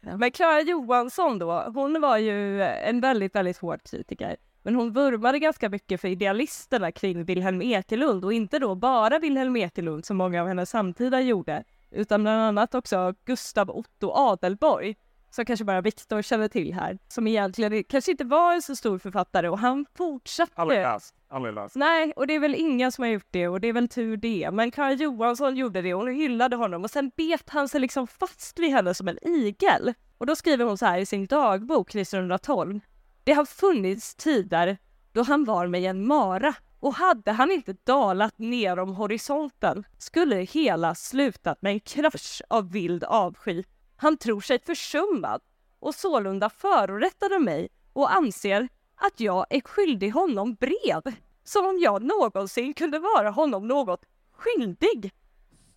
Men 0.01 0.31
Klara 0.31 0.62
Johansson 0.62 1.39
då, 1.39 1.72
hon 1.75 2.01
var 2.01 2.17
ju 2.17 2.62
en 2.63 3.01
väldigt, 3.01 3.36
väldigt 3.36 3.57
hård 3.57 3.84
kritiker. 3.84 4.36
Men 4.65 4.75
hon 4.75 4.91
vurmade 4.91 5.39
ganska 5.39 5.69
mycket 5.69 6.01
för 6.01 6.07
idealisterna 6.07 6.91
kring 6.91 7.24
Wilhelm 7.24 7.62
Ekelund 7.62 8.25
och 8.25 8.34
inte 8.34 8.60
då 8.60 8.75
bara 8.75 9.19
Wilhelm 9.19 9.55
Ekelund 9.55 10.05
som 10.05 10.17
många 10.17 10.41
av 10.41 10.48
hennes 10.48 10.69
samtida 10.69 11.22
gjorde, 11.22 11.63
utan 11.91 12.24
bland 12.24 12.41
annat 12.41 12.75
också 12.75 13.13
Gustav 13.25 13.69
Otto 13.69 14.12
Adelborg, 14.12 14.95
som 15.29 15.45
kanske 15.45 15.65
bara 15.65 15.81
Viktor 15.81 16.22
känner 16.22 16.48
till 16.48 16.74
här, 16.74 16.98
som 17.07 17.27
egentligen 17.27 17.84
kanske 17.84 18.12
inte 18.12 18.24
var 18.24 18.53
en 18.53 18.62
så 18.62 18.75
stor 18.75 18.98
författare 19.00 19.50
och 19.50 19.60
han 19.60 19.86
fortsatte. 19.98 20.51
Aldrig 20.55 20.79
läst. 20.79 21.15
Aldrig 21.27 21.53
läst. 21.53 21.75
Nej, 21.75 22.13
och 22.15 22.27
det 22.27 22.34
är 22.36 22.39
väl 22.39 22.55
ingen 22.55 22.91
som 22.91 23.01
har 23.01 23.10
gjort 23.10 23.27
det 23.31 23.48
och 23.48 23.62
det 23.62 23.67
är 23.67 23.74
väl 23.74 23.89
tur 23.89 24.17
det. 24.17 24.50
Men 24.53 24.72
Klara 24.72 24.93
Johansson 24.93 25.57
gjorde 25.57 25.81
det 25.81 25.93
och 25.93 26.00
hon 26.00 26.15
hyllade 26.15 26.55
honom 26.55 26.84
och 26.84 26.91
sen 26.91 27.12
bet 27.17 27.50
han 27.50 27.69
sig 27.69 27.81
liksom 27.81 28.07
fast 28.07 28.60
vid 28.60 28.72
henne 28.72 28.93
som 28.93 29.07
en 29.07 29.17
igel. 29.27 29.93
Och 30.17 30.25
då 30.25 30.36
skriver 30.36 30.65
hon 30.65 30.77
så 30.77 30.86
här 30.86 31.00
i 31.00 31.05
sin 31.05 31.25
dagbok 31.25 31.95
1912. 31.95 32.79
Det 33.25 33.34
har 33.34 33.46
funnits 33.46 34.15
tider 34.15 34.77
då 35.12 35.24
han 35.24 35.44
var 35.44 35.67
mig 35.67 35.86
en 35.86 36.08
mara 36.08 36.55
och 36.79 36.94
hade 36.94 37.32
han 37.32 37.51
inte 37.51 37.74
dalat 37.84 38.38
ner 38.38 38.79
om 38.79 38.96
horisonten 38.96 39.84
skulle 39.98 40.36
det 40.36 40.44
hela 40.44 40.96
slutat 40.96 41.62
med 41.62 41.74
en 41.74 41.79
krasch 41.79 42.41
av 42.48 42.72
vild 42.72 43.03
avsky. 43.03 43.63
Han 43.96 44.17
tror 44.17 44.41
sig 44.41 44.60
försummad 44.60 45.41
och 45.79 45.96
sålunda 45.96 46.50
förorättade 46.50 47.39
mig 47.39 47.70
och 47.94 48.13
anser 48.13 48.67
att 48.96 49.20
jag 49.20 49.46
är 49.50 49.62
skyldig 49.62 50.10
honom 50.10 50.55
brev. 50.55 51.01
Som 51.44 51.65
om 51.65 51.79
jag 51.79 52.03
någonsin 52.03 52.74
kunde 52.74 53.00
vara 53.00 53.29
honom 53.29 53.67
något 53.67 54.05
skyldig. 54.34 55.12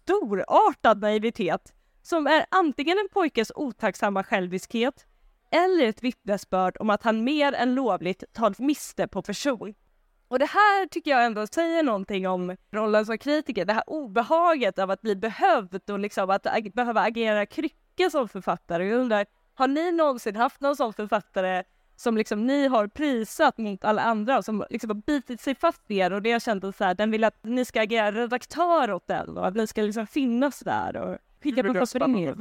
Storartad 0.03 1.01
naivitet 1.01 1.73
som 2.03 2.27
är 2.27 2.47
antingen 2.51 2.99
en 2.99 3.09
pojkes 3.13 3.53
otacksamma 3.55 4.25
själviskhet 4.25 5.07
eller 5.51 5.85
ett 5.89 6.03
vittnesbörd 6.03 6.77
om 6.81 6.91
att 6.91 7.03
han 7.03 7.25
mer 7.25 7.53
än 7.53 7.75
lovligt 7.75 8.25
tar 8.33 8.63
miste 8.63 9.09
på 9.09 9.23
person. 9.23 9.75
Och 10.29 10.39
det 10.39 10.47
här 10.47 10.87
tycker 10.87 11.11
jag 11.11 11.25
ändå 11.25 11.47
säger 11.47 11.83
någonting 11.83 12.29
om 12.29 12.57
rollen 12.71 13.07
som 13.07 13.19
kritiker, 13.19 13.65
det 13.65 13.73
här 13.73 13.83
obehaget 13.87 14.79
av 14.79 14.91
att 14.91 15.01
bli 15.01 15.17
behövd 15.17 15.91
och 15.91 15.99
liksom 15.99 16.31
att 16.31 16.47
ag- 16.47 16.73
behöva 16.75 17.01
agera 17.01 17.47
krycke 17.47 18.11
som 18.11 18.29
författare. 18.29 18.87
Jag 18.89 19.01
undrar, 19.01 19.27
har 19.55 19.69
ni 19.69 19.93
någonsin 19.93 20.37
haft 20.37 20.61
någon 20.61 20.77
sån 20.77 20.93
författare 20.93 21.63
som 21.97 22.17
liksom 22.17 22.47
ni 22.47 22.69
har 22.69 22.87
prisat 22.87 23.59
mot 23.59 23.85
alla 23.85 24.03
andra 24.03 24.39
och 24.39 24.45
som 24.45 24.65
liksom 24.71 24.91
har 24.91 24.95
bitit 25.07 25.41
sig 25.41 25.55
fast 25.55 25.91
i 25.91 25.99
er 25.99 26.13
och 26.13 26.23
det 26.23 26.33
har 26.33 26.41
känt 26.41 26.65
att 26.65 26.77
så 26.77 26.85
här, 26.85 26.95
den 26.95 27.11
vill 27.11 27.25
att 27.25 27.45
ni 27.45 27.65
ska 27.65 27.83
agera 27.83 28.13
redaktör 28.13 28.93
åt 28.93 29.07
den 29.07 29.39
och 29.39 29.47
att 29.47 29.55
ni 29.55 29.67
ska 29.67 29.83
liksom 29.83 30.07
finnas 30.07 30.61
där 30.61 30.97
och 30.97 31.19
skicka 31.43 31.63
på 31.69 31.73
brev. 32.25 32.39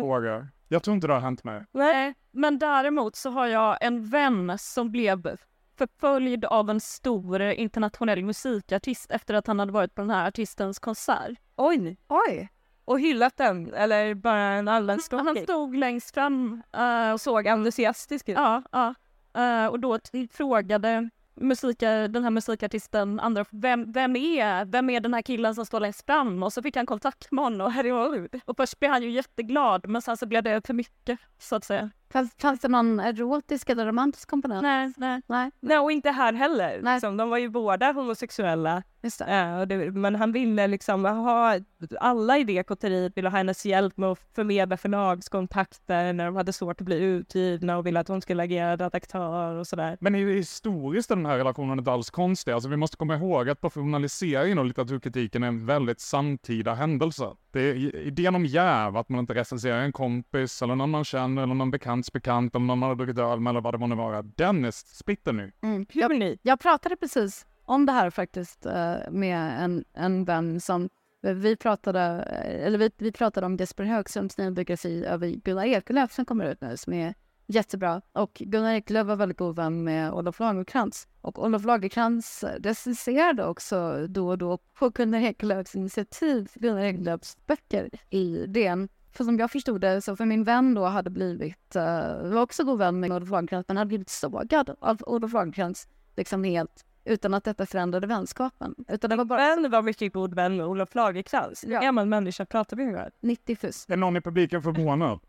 Jag 0.67 0.83
tror 0.83 0.95
inte 0.95 1.07
det 1.07 1.13
har 1.13 1.21
hänt 1.21 1.43
mig. 1.43 1.65
Nej. 1.71 2.13
Men 2.38 2.60
däremot 2.60 3.15
så 3.15 3.29
har 3.29 3.48
jag 3.48 3.77
en 3.82 4.10
vän 4.10 4.58
som 4.58 4.91
blev 4.91 5.38
förföljd 5.77 6.46
av 6.46 6.70
en 6.70 6.79
stor 6.79 7.41
internationell 7.41 8.25
musikartist 8.25 9.12
efter 9.12 9.34
att 9.34 9.48
han 9.48 9.60
hade 9.60 9.72
varit 9.72 9.96
på 9.96 10.01
den 10.01 10.10
här 10.10 10.27
artistens 10.27 10.79
konsert. 10.79 11.39
Oj! 11.56 11.98
Oj! 12.08 12.50
Och 12.86 13.00
hyllat 13.00 13.38
den, 13.38 13.74
eller 13.74 14.13
bara 14.13 14.39
en 14.39 14.67
allmän 14.67 14.94
Han 14.94 15.00
stalker? 15.00 15.44
stod 15.44 15.75
längst 15.75 16.13
fram 16.13 16.63
eh, 16.74 17.12
och 17.12 17.22
såg 17.22 17.48
entusiastisk 17.48 18.29
ut. 18.29 18.38
Ja, 18.38 18.63
ja. 18.72 18.96
Eh, 19.41 19.67
och 19.67 19.79
då 19.79 20.00
frågade 20.32 21.10
musika, 21.36 22.08
den 22.08 22.24
här 22.24 22.32
musikartisten 22.32 23.20
andra, 23.20 23.46
vem, 23.50 23.91
vem, 23.91 24.15
är, 24.15 24.65
vem 24.65 24.89
är 24.89 25.00
den 25.00 25.13
här 25.13 25.22
killen 25.22 25.56
som 25.56 25.65
står 25.65 25.79
längst 25.79 26.06
fram? 26.06 26.44
Och 26.44 26.53
så 26.53 26.62
fick 26.62 26.75
han 26.75 26.86
kontakt 26.86 27.32
med 27.32 27.44
honom, 27.44 27.72
herregud. 27.72 28.41
Och 28.46 28.58
först 28.58 28.79
blev 28.79 28.91
han 28.91 29.03
ju 29.03 29.10
jätteglad, 29.10 29.89
men 29.89 30.01
sen 30.01 30.17
så 30.17 30.25
blev 30.25 30.44
det 30.44 30.67
för 30.67 30.74
mycket, 30.74 31.20
så 31.39 31.56
att 31.56 31.63
säga. 31.63 31.89
Fanns, 32.11 32.35
fanns 32.41 32.59
det 32.59 32.67
någon 32.67 32.99
erotisk 32.99 33.69
eller 33.69 33.85
romantisk 33.85 34.29
komponent? 34.29 34.61
Nej, 34.61 34.93
nej. 34.97 35.21
Nej, 35.27 35.51
Nej, 35.59 35.77
och 35.79 35.91
inte 35.91 36.09
här 36.11 36.33
heller. 36.33 36.79
Nej. 36.83 36.93
Liksom, 36.95 37.17
de 37.17 37.29
var 37.29 37.37
ju 37.37 37.49
båda 37.49 37.91
homosexuella. 37.91 38.83
just 39.03 39.19
det. 39.19 39.25
Eh, 39.25 39.59
och 39.59 39.67
det, 39.67 39.91
men 39.91 40.15
han 40.15 40.31
ville 40.31 40.67
liksom 40.67 41.05
ha, 41.05 41.55
alla 41.99 42.37
i 42.37 42.43
det 42.43 42.63
kotteriet 42.63 43.17
ville 43.17 43.29
ha 43.29 43.37
hennes 43.37 43.65
hjälp 43.65 43.97
med 43.97 44.09
att 44.09 44.19
förmedla 44.35 44.77
förlagskontakter 44.77 46.13
när 46.13 46.25
de 46.25 46.35
hade 46.35 46.53
svårt 46.53 46.81
att 46.81 46.85
bli 46.85 46.99
utgivna 46.99 47.77
och 47.77 47.85
ville 47.87 47.99
att 47.99 48.07
hon 48.07 48.21
skulle 48.21 48.43
agera 48.43 48.71
redaktör 48.75 49.53
och 49.55 49.67
sådär. 49.67 49.97
Men 49.99 50.15
i- 50.15 50.33
historiskt 50.33 51.11
är 51.11 51.15
den 51.15 51.25
här 51.25 51.37
relationen 51.37 51.79
inte 51.79 51.91
alls 51.91 52.09
konstig. 52.09 52.51
Alltså, 52.51 52.69
vi 52.69 52.77
måste 52.77 52.97
komma 52.97 53.15
ihåg 53.15 53.49
att 53.49 53.61
professionaliseringen 53.61 54.59
och 54.59 54.65
litteraturkritiken 54.65 55.43
är 55.43 55.47
en 55.47 55.65
väldigt 55.65 55.99
samtida 55.99 56.73
händelse. 56.73 57.25
Det 57.51 57.61
är 57.61 57.95
idén 57.95 58.35
om 58.35 58.45
jäv, 58.45 58.97
att 58.97 59.09
man 59.09 59.19
inte 59.19 59.33
recenserar 59.33 59.79
en 59.81 59.91
kompis 59.91 60.61
eller 60.61 60.75
någon 60.75 60.89
man 60.89 61.03
känner 61.03 61.43
eller 61.43 61.53
någon 61.53 61.71
bekants 61.97 62.11
bekant 62.13 62.55
eller 62.55 62.65
någon 62.65 62.79
man 62.79 62.89
har 62.89 62.95
druckit 62.95 63.17
öl 63.17 63.39
med 63.39 63.51
eller 63.51 63.61
vad 63.61 63.73
det 63.73 63.77
månde 63.77 63.95
vara. 63.95 64.21
Den 64.21 64.65
är 64.65 64.71
splitterny. 64.71 65.51
Mm. 65.61 65.85
Jag, 65.93 66.37
jag 66.41 66.59
pratade 66.59 66.95
precis 66.95 67.45
om 67.65 67.85
det 67.85 67.91
här 67.91 68.09
faktiskt 68.09 68.65
eh, 68.65 68.95
med 69.11 69.63
en, 69.63 69.85
en 69.93 70.25
vän 70.25 70.61
som 70.61 70.89
vi 71.21 71.55
pratade, 71.55 71.99
eh, 71.99 72.65
eller 72.65 72.77
vi, 72.77 72.91
vi 72.97 73.11
pratade 73.11 73.45
om 73.45 73.57
Jesper 73.57 73.83
Högströms 73.83 74.37
nya 74.37 74.51
biografi 74.51 75.05
över 75.05 75.27
Gunnar 75.27 75.65
Ekelöf 75.65 76.13
som 76.13 76.25
kommer 76.25 76.45
ut 76.45 76.61
nu 76.61 76.77
som 76.77 76.93
är 76.93 77.13
jättebra. 77.47 78.01
Och 78.13 78.31
Gunnar 78.33 78.73
Ekelöf 78.73 79.07
var 79.07 79.15
väldigt 79.15 79.37
god 79.37 79.55
vän 79.55 79.83
med 79.83 80.11
Olof 80.11 80.39
Lagercrantz. 80.39 81.07
Och 81.21 81.43
Olof 81.43 81.65
Lagercrantz 81.65 82.43
recenserade 82.43 83.45
också 83.45 84.07
då 84.07 84.29
och 84.29 84.37
då 84.37 84.57
på 84.57 84.89
Gunnar 84.89 85.19
Ekelöfs 85.19 85.75
initiativ 85.75 86.49
Gunnar 86.55 86.81
Ekelöfs 86.81 87.37
böcker 87.47 87.89
i 88.09 88.45
DN. 88.47 88.89
För 89.17 89.24
som 89.24 89.39
jag 89.39 89.51
förstod 89.51 89.81
det, 89.81 90.01
så 90.01 90.15
för 90.15 90.25
min 90.25 90.43
vän 90.43 90.74
då 90.74 90.86
hade 90.86 91.09
blivit, 91.09 91.75
uh, 91.75 92.29
var 92.33 92.41
också 92.41 92.63
god 92.63 92.79
vän 92.79 93.00
med 93.00 93.12
Olof 93.12 93.29
Lagercrantz, 93.29 93.67
men 93.67 93.77
hade 93.77 93.88
blivit 93.88 94.09
sågad 94.09 94.75
av 94.79 94.97
Olof 95.05 95.33
Lagercrantz 95.33 95.88
liksom 96.15 96.43
helt 96.43 96.86
utan 97.05 97.33
att 97.33 97.43
detta 97.43 97.65
förändrade 97.65 98.07
vänskapen. 98.07 98.75
Utan 98.88 99.09
det 99.09 99.15
var 99.15 99.25
bara 99.25 99.38
Ben 99.55 99.71
var 99.71 99.81
mycket 99.81 100.13
god 100.13 100.33
vän 100.33 100.57
med 100.57 100.65
Olof 100.65 100.95
Lagercrantz. 100.95 101.63
Hur 101.63 101.71
Ja. 101.71 101.81
gammal 101.81 102.05
människa 102.05 102.45
pratar 102.45 102.77
vi 102.77 102.83
om 102.83 102.95
här? 102.95 103.12
90 103.21 103.55
fus. 103.55 103.86
Är 103.89 103.97
någon 103.97 104.17
i 104.17 104.21
publiken 104.21 104.62
förvånad? 104.62 105.19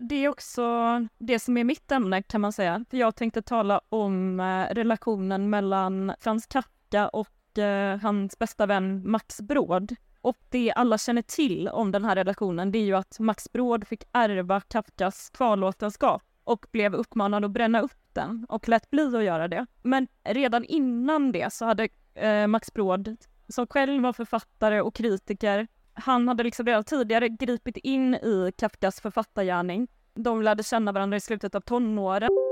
Det 0.00 0.14
är 0.24 0.28
också 0.28 0.62
det 1.18 1.38
som 1.38 1.56
är 1.56 1.64
mitt 1.64 1.92
ämne 1.92 2.22
kan 2.22 2.40
man 2.40 2.52
säga. 2.52 2.84
För 2.90 2.96
jag 2.96 3.14
tänkte 3.16 3.42
tala 3.42 3.80
om 3.88 4.40
eh, 4.40 4.74
relationen 4.74 5.50
mellan 5.50 6.12
Frans 6.20 6.46
Kafka 6.46 7.08
och 7.08 7.58
eh, 7.58 7.98
hans 8.00 8.38
bästa 8.38 8.66
vän 8.66 9.10
Max 9.10 9.40
Brod. 9.40 9.96
Och 10.22 10.36
det 10.48 10.72
alla 10.72 10.98
känner 10.98 11.22
till 11.22 11.68
om 11.68 11.92
den 11.92 12.04
här 12.04 12.16
relationen 12.16 12.72
det 12.72 12.78
är 12.78 12.84
ju 12.84 12.94
att 12.94 13.18
Max 13.18 13.52
Brod 13.52 13.88
fick 13.88 14.04
ärva 14.12 14.60
Kafkas 14.60 15.30
kvarlåtenskap 15.30 16.22
och 16.44 16.66
blev 16.72 16.94
uppmanad 16.94 17.44
att 17.44 17.50
bränna 17.50 17.80
upp 17.80 18.02
den 18.12 18.46
och 18.48 18.68
lät 18.68 18.90
bli 18.90 19.16
att 19.16 19.24
göra 19.24 19.48
det. 19.48 19.66
Men 19.82 20.08
redan 20.24 20.64
innan 20.64 21.32
det 21.32 21.52
så 21.52 21.64
hade 21.64 21.88
eh, 22.14 22.46
Max 22.46 22.72
Brod, 22.72 23.16
som 23.48 23.66
själv 23.66 24.02
var 24.02 24.12
författare 24.12 24.80
och 24.80 24.94
kritiker, 24.94 25.66
han 25.94 26.28
hade 26.28 26.42
liksom 26.42 26.66
redan 26.66 26.84
tidigare 26.84 27.28
gripit 27.28 27.76
in 27.76 28.14
i 28.14 28.52
Kafkas 28.56 29.00
författargärning. 29.00 29.88
De 30.14 30.42
lärde 30.42 30.62
känna 30.62 30.92
varandra 30.92 31.16
i 31.16 31.20
slutet 31.20 31.54
av 31.54 31.60
tonåren. 31.60 32.51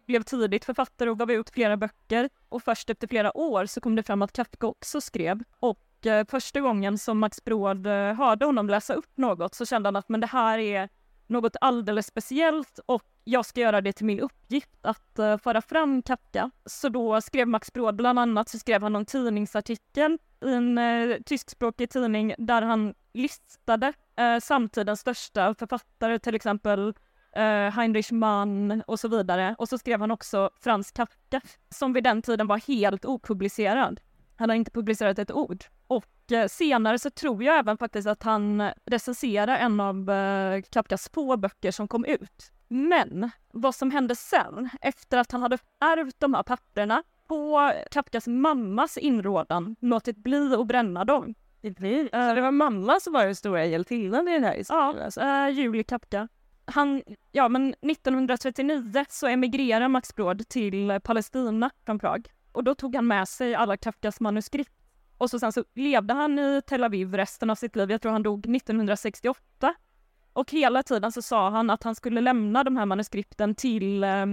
blev 0.11 0.23
tidigt 0.23 0.65
författare 0.65 1.09
och 1.09 1.19
gav 1.19 1.31
ut 1.31 1.49
flera 1.49 1.77
böcker 1.77 2.29
och 2.49 2.63
först 2.63 2.89
efter 2.89 3.07
flera 3.07 3.37
år 3.37 3.65
så 3.65 3.81
kom 3.81 3.95
det 3.95 4.03
fram 4.03 4.21
att 4.21 4.33
Kafka 4.33 4.67
också 4.67 5.01
skrev. 5.01 5.43
Och 5.59 6.05
eh, 6.05 6.25
första 6.29 6.61
gången 6.61 6.97
som 6.97 7.19
Max 7.19 7.43
Brod 7.43 7.87
eh, 7.87 8.13
hörde 8.13 8.45
honom 8.45 8.69
läsa 8.69 8.93
upp 8.93 9.17
något 9.17 9.55
så 9.55 9.65
kände 9.65 9.87
han 9.87 9.95
att 9.95 10.09
men 10.09 10.19
det 10.19 10.27
här 10.27 10.59
är 10.59 10.89
något 11.27 11.55
alldeles 11.61 12.07
speciellt 12.07 12.79
och 12.85 13.03
jag 13.23 13.45
ska 13.45 13.61
göra 13.61 13.81
det 13.81 13.93
till 13.93 14.05
min 14.05 14.19
uppgift 14.19 14.85
att 14.85 15.19
uh, 15.19 15.37
föra 15.37 15.61
fram 15.61 16.01
Kafka. 16.01 16.51
Så 16.65 16.89
då 16.89 17.21
skrev 17.21 17.47
Max 17.47 17.73
Brod 17.73 17.95
bland 17.95 18.19
annat 18.19 18.49
så 18.49 18.59
skrev 18.59 18.83
han 18.83 18.95
en 18.95 19.05
tidningsartikel 19.05 20.17
i 20.45 20.53
en 20.53 20.77
uh, 20.77 21.17
tyskspråkig 21.25 21.89
tidning 21.89 22.35
där 22.37 22.61
han 22.61 22.93
listade 23.13 23.87
uh, 24.19 24.39
samtidens 24.39 24.99
största 24.99 25.55
författare, 25.55 26.19
till 26.19 26.35
exempel 26.35 26.93
uh, 27.37 27.71
Heinrich 27.71 28.11
Mann 28.11 28.83
och 28.87 28.99
så 28.99 29.07
vidare. 29.07 29.55
Och 29.57 29.69
så 29.69 29.77
skrev 29.77 29.99
han 29.99 30.11
också 30.11 30.49
Frans 30.63 30.91
Kafka, 30.91 31.41
som 31.69 31.93
vid 31.93 32.03
den 32.03 32.21
tiden 32.21 32.47
var 32.47 32.57
helt 32.57 33.05
opublicerad. 33.05 33.99
Han 34.35 34.49
har 34.49 34.55
inte 34.55 34.71
publicerat 34.71 35.19
ett 35.19 35.31
ord. 35.31 35.63
Och 35.87 36.05
uh, 36.31 36.47
senare 36.47 36.99
så 36.99 37.09
tror 37.09 37.43
jag 37.43 37.59
även 37.59 37.77
faktiskt 37.77 38.07
att 38.07 38.23
han 38.23 38.69
recenserar 38.85 39.57
en 39.57 39.79
av 39.79 40.09
uh, 40.09 40.61
Kafkas 40.69 41.09
få 41.13 41.37
böcker 41.37 41.71
som 41.71 41.87
kom 41.87 42.05
ut. 42.05 42.51
Men 42.67 43.31
vad 43.51 43.75
som 43.75 43.91
hände 43.91 44.15
sen, 44.15 44.69
efter 44.81 45.17
att 45.17 45.31
han 45.31 45.41
hade 45.41 45.57
ärvt 45.79 46.15
de 46.19 46.33
här 46.33 46.43
papperna 46.43 47.03
på 47.27 47.71
Kafkas 47.91 48.27
mammas 48.27 48.97
inrådan, 48.97 49.75
låtit 49.79 50.17
bli 50.17 50.55
att 50.55 50.67
bränna 50.67 51.05
dem. 51.05 51.35
Det, 51.61 51.71
blir, 51.71 52.33
det 52.35 52.41
var 52.41 52.51
mamma 52.51 52.99
som 52.99 53.13
var 53.13 53.25
den 53.25 53.35
stora 53.35 53.65
hjältinnan 53.65 54.27
i 54.27 54.33
den 54.33 54.43
här 54.43 54.55
historien? 54.55 54.95
Ja, 54.97 55.03
alltså. 55.03 55.21
uh, 55.21 55.49
Julie 55.49 55.83
Kafka 55.83 56.27
han, 56.65 57.01
ja 57.31 57.49
men 57.49 57.75
1939 57.81 59.05
så 59.09 59.27
emigrerar 59.27 59.87
Max 59.87 60.15
Brod 60.15 60.47
till 60.47 60.99
Palestina 61.03 61.69
från 61.85 61.99
Prag. 61.99 62.31
Och 62.51 62.63
då 62.63 62.75
tog 62.75 62.95
han 62.95 63.07
med 63.07 63.27
sig 63.27 63.55
alla 63.55 63.77
Kafkas 63.77 64.19
manuskript. 64.19 64.71
Och 65.17 65.29
så 65.29 65.39
sen 65.39 65.51
så 65.51 65.63
levde 65.73 66.13
han 66.13 66.39
i 66.39 66.61
Tel 66.67 66.83
Aviv 66.83 67.15
resten 67.15 67.49
av 67.49 67.55
sitt 67.55 67.75
liv. 67.75 67.91
Jag 67.91 68.01
tror 68.01 68.11
han 68.11 68.23
dog 68.23 68.55
1968. 68.55 69.73
Och 70.33 70.51
hela 70.51 70.83
tiden 70.83 71.11
så 71.11 71.21
sa 71.21 71.49
han 71.49 71.69
att 71.69 71.83
han 71.83 71.95
skulle 71.95 72.21
lämna 72.21 72.63
de 72.63 72.77
här 72.77 72.85
manuskripten 72.85 73.55
till 73.55 74.03
eh, 74.03 74.25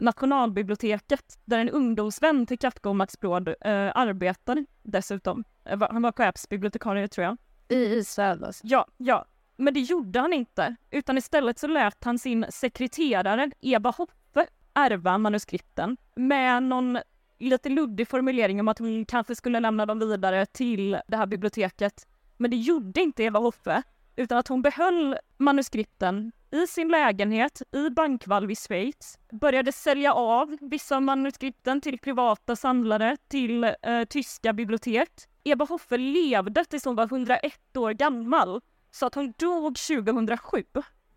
Nationalbiblioteket 0.00 1.38
där 1.44 1.58
en 1.58 1.70
ungdomsvän 1.70 2.46
till 2.46 2.58
Kafka 2.58 2.88
och 2.88 2.96
Max 2.96 3.20
Brod 3.20 3.48
eh, 3.48 3.54
arbetade 3.94 4.66
dessutom. 4.82 5.44
Han 5.64 6.02
var 6.02 6.12
chefsbibliotekarie 6.12 7.08
tror 7.08 7.24
jag. 7.24 7.36
I 7.68 7.94
Israel. 7.94 8.52
Ja, 8.62 8.86
ja. 8.96 9.24
Men 9.56 9.74
det 9.74 9.80
gjorde 9.80 10.20
han 10.20 10.32
inte, 10.32 10.76
utan 10.90 11.18
istället 11.18 11.58
så 11.58 11.66
lät 11.66 12.04
han 12.04 12.18
sin 12.18 12.46
sekreterare 12.50 13.50
Eva 13.60 13.90
Hoppe 13.90 14.46
ärva 14.74 15.18
manuskripten 15.18 15.96
med 16.16 16.62
någon 16.62 16.98
lite 17.38 17.68
luddig 17.68 18.08
formulering 18.08 18.60
om 18.60 18.68
att 18.68 18.78
hon 18.78 19.04
kanske 19.04 19.34
skulle 19.34 19.60
lämna 19.60 19.86
dem 19.86 19.98
vidare 19.98 20.46
till 20.46 20.98
det 21.08 21.16
här 21.16 21.26
biblioteket. 21.26 22.06
Men 22.36 22.50
det 22.50 22.56
gjorde 22.56 23.00
inte 23.00 23.22
Eva 23.22 23.38
Hoppe, 23.38 23.82
utan 24.16 24.38
att 24.38 24.48
hon 24.48 24.62
behöll 24.62 25.16
manuskripten 25.38 26.32
i 26.50 26.66
sin 26.66 26.88
lägenhet 26.88 27.62
i 27.72 27.90
bankvalv 27.90 28.50
i 28.50 28.56
Schweiz, 28.56 29.18
började 29.32 29.72
sälja 29.72 30.12
av 30.12 30.56
vissa 30.60 30.96
av 30.96 31.02
manuskripten 31.02 31.80
till 31.80 31.98
privata 31.98 32.56
samlare, 32.56 33.16
till 33.28 33.64
eh, 33.64 34.04
tyska 34.08 34.52
bibliotek. 34.52 35.10
Eva 35.44 35.64
Hoffe 35.64 35.96
levde 35.96 36.64
tills 36.64 36.84
hon 36.84 36.94
var 36.94 37.04
101 37.04 37.76
år 37.76 37.92
gammal 37.92 38.60
så 38.92 39.06
att 39.06 39.14
hon 39.14 39.34
dog 39.38 39.76
2007 39.76 40.64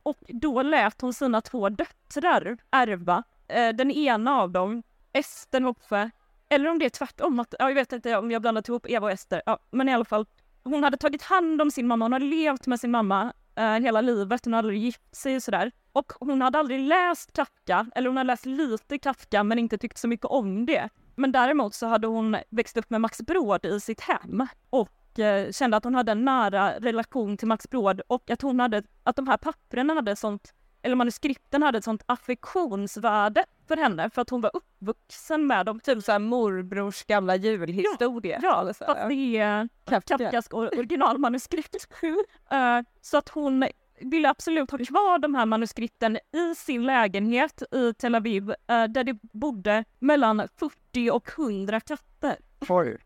och 0.03 0.17
då 0.27 0.61
lät 0.61 1.01
hon 1.01 1.13
sina 1.13 1.41
två 1.41 1.69
döttrar 1.69 2.57
ärva 2.71 3.23
eh, 3.47 3.75
den 3.75 3.91
ena 3.91 4.41
av 4.41 4.51
dem, 4.51 4.83
Ester 5.13 5.61
Hopfe, 5.61 6.11
eller 6.49 6.69
om 6.69 6.79
det 6.79 6.85
är 6.85 6.89
tvärtom, 6.89 7.39
att, 7.39 7.55
ja, 7.59 7.67
jag 7.67 7.75
vet 7.75 7.93
inte 7.93 8.17
om 8.17 8.31
jag 8.31 8.41
blandat 8.41 8.67
ihop 8.67 8.89
Eva 8.89 9.05
och 9.05 9.11
Ester, 9.11 9.41
ja, 9.45 9.59
men 9.71 9.89
i 9.89 9.93
alla 9.93 10.05
fall, 10.05 10.25
hon 10.63 10.83
hade 10.83 10.97
tagit 10.97 11.21
hand 11.21 11.61
om 11.61 11.71
sin 11.71 11.87
mamma, 11.87 12.05
hon 12.05 12.13
hade 12.13 12.25
levt 12.25 12.67
med 12.67 12.79
sin 12.79 12.91
mamma 12.91 13.33
eh, 13.55 13.73
hela 13.73 14.01
livet, 14.01 14.45
hon 14.45 14.53
hade 14.53 14.67
aldrig 14.67 14.83
gift 14.83 15.15
sig 15.15 15.35
och 15.35 15.43
sådär. 15.43 15.71
Och 15.91 16.13
hon 16.19 16.41
hade 16.41 16.59
aldrig 16.59 16.79
läst 16.79 17.33
Kafka, 17.33 17.87
eller 17.95 18.09
hon 18.09 18.17
hade 18.17 18.27
läst 18.27 18.45
lite 18.45 18.97
Kafka 18.97 19.43
men 19.43 19.59
inte 19.59 19.77
tyckt 19.77 19.97
så 19.97 20.07
mycket 20.07 20.25
om 20.25 20.65
det. 20.65 20.89
Men 21.15 21.31
däremot 21.31 21.73
så 21.73 21.87
hade 21.87 22.07
hon 22.07 22.37
växt 22.49 22.77
upp 22.77 22.89
med 22.89 23.01
Max 23.01 23.21
Brod 23.21 23.65
i 23.65 23.79
sitt 23.79 24.01
hem. 24.01 24.47
Och 24.69 24.89
Eh, 25.19 25.51
kände 25.51 25.77
att 25.77 25.83
hon 25.83 25.95
hade 25.95 26.11
en 26.11 26.25
nära 26.25 26.79
relation 26.79 27.37
till 27.37 27.47
Max 27.47 27.69
Brod 27.69 28.01
och 28.07 28.29
att 28.29 28.41
hon 28.41 28.59
hade, 28.59 28.83
att 29.03 29.15
de 29.15 29.27
här 29.27 29.37
papperna 29.37 29.93
hade 29.93 30.15
sånt, 30.15 30.53
eller 30.81 30.95
manuskripten 30.95 31.63
hade 31.63 31.77
ett 31.77 31.83
sånt 31.83 32.03
affektionsvärde 32.05 33.45
för 33.67 33.77
henne 33.77 34.09
för 34.09 34.21
att 34.21 34.29
hon 34.29 34.41
var 34.41 34.51
uppvuxen 34.53 35.47
med 35.47 35.65
dem. 35.65 35.79
Typ 35.79 36.03
såhär 36.03 36.19
morbrors 36.19 37.03
gamla 37.03 37.35
julhistoria. 37.35 38.39
Ja, 38.41 38.67
ja 38.67 38.73
fast 38.73 38.97
det 39.09 39.37
är 39.37 39.69
Kafkas 39.85 40.47
originalmanuskript. 40.51 41.75
uh, 42.03 42.09
så 43.01 43.17
att 43.17 43.29
hon 43.29 43.67
ville 43.99 44.29
absolut 44.29 44.71
ha 44.71 44.77
kvar 44.77 45.19
de 45.19 45.35
här 45.35 45.45
manuskripten 45.45 46.17
i 46.17 46.55
sin 46.55 46.83
lägenhet 46.83 47.63
i 47.71 47.93
Tel 47.93 48.15
Aviv 48.15 48.49
uh, 48.49 48.55
där 48.67 49.03
det 49.03 49.17
bodde 49.21 49.83
mellan 49.99 50.47
40 50.59 51.09
och 51.11 51.29
100 51.37 51.79
katter. 51.79 52.35
Oj. 52.69 52.97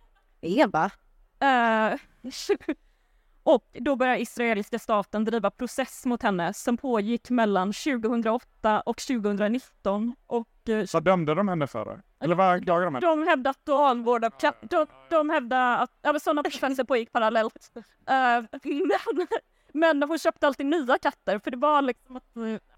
Eva? 0.41 0.91
Uh, 1.43 1.99
och 3.43 3.63
då 3.73 3.95
började 3.95 4.21
israeliska 4.21 4.79
staten 4.79 5.25
driva 5.25 5.51
process 5.51 6.05
mot 6.05 6.23
henne 6.23 6.53
som 6.53 6.77
pågick 6.77 7.29
mellan 7.29 7.73
2008 7.73 8.81
och 8.81 8.97
2019. 8.97 10.15
Och, 10.27 10.47
uh, 10.69 10.85
så 10.85 10.99
dömde 10.99 11.35
de 11.35 11.47
henne 11.47 11.67
för? 11.67 12.01
Eller 12.19 12.35
vad 12.35 12.47
anklagade 12.47 12.85
de 12.85 12.95
henne? 12.95 13.07
De 13.07 13.27
hävdade 13.27 13.49
att 13.49 13.67
vanvård 13.67 14.25
av 14.25 14.29
katt. 14.29 14.57
De, 14.61 14.85
de 15.09 15.29
hävdade 15.29 15.77
att 15.77 15.91
ja, 16.01 16.19
sådana 16.19 16.43
processer 16.43 16.83
pågick 16.83 17.11
parallellt. 17.11 17.71
Uh, 17.75 17.83
men, 18.63 19.27
men 19.73 20.09
hon 20.09 20.19
köpte 20.19 20.47
alltid 20.47 20.65
nya 20.65 20.97
katter 20.97 21.39
för 21.39 21.51
det 21.51 21.57
var 21.57 21.81
liksom 21.81 22.15
att... 22.17 22.23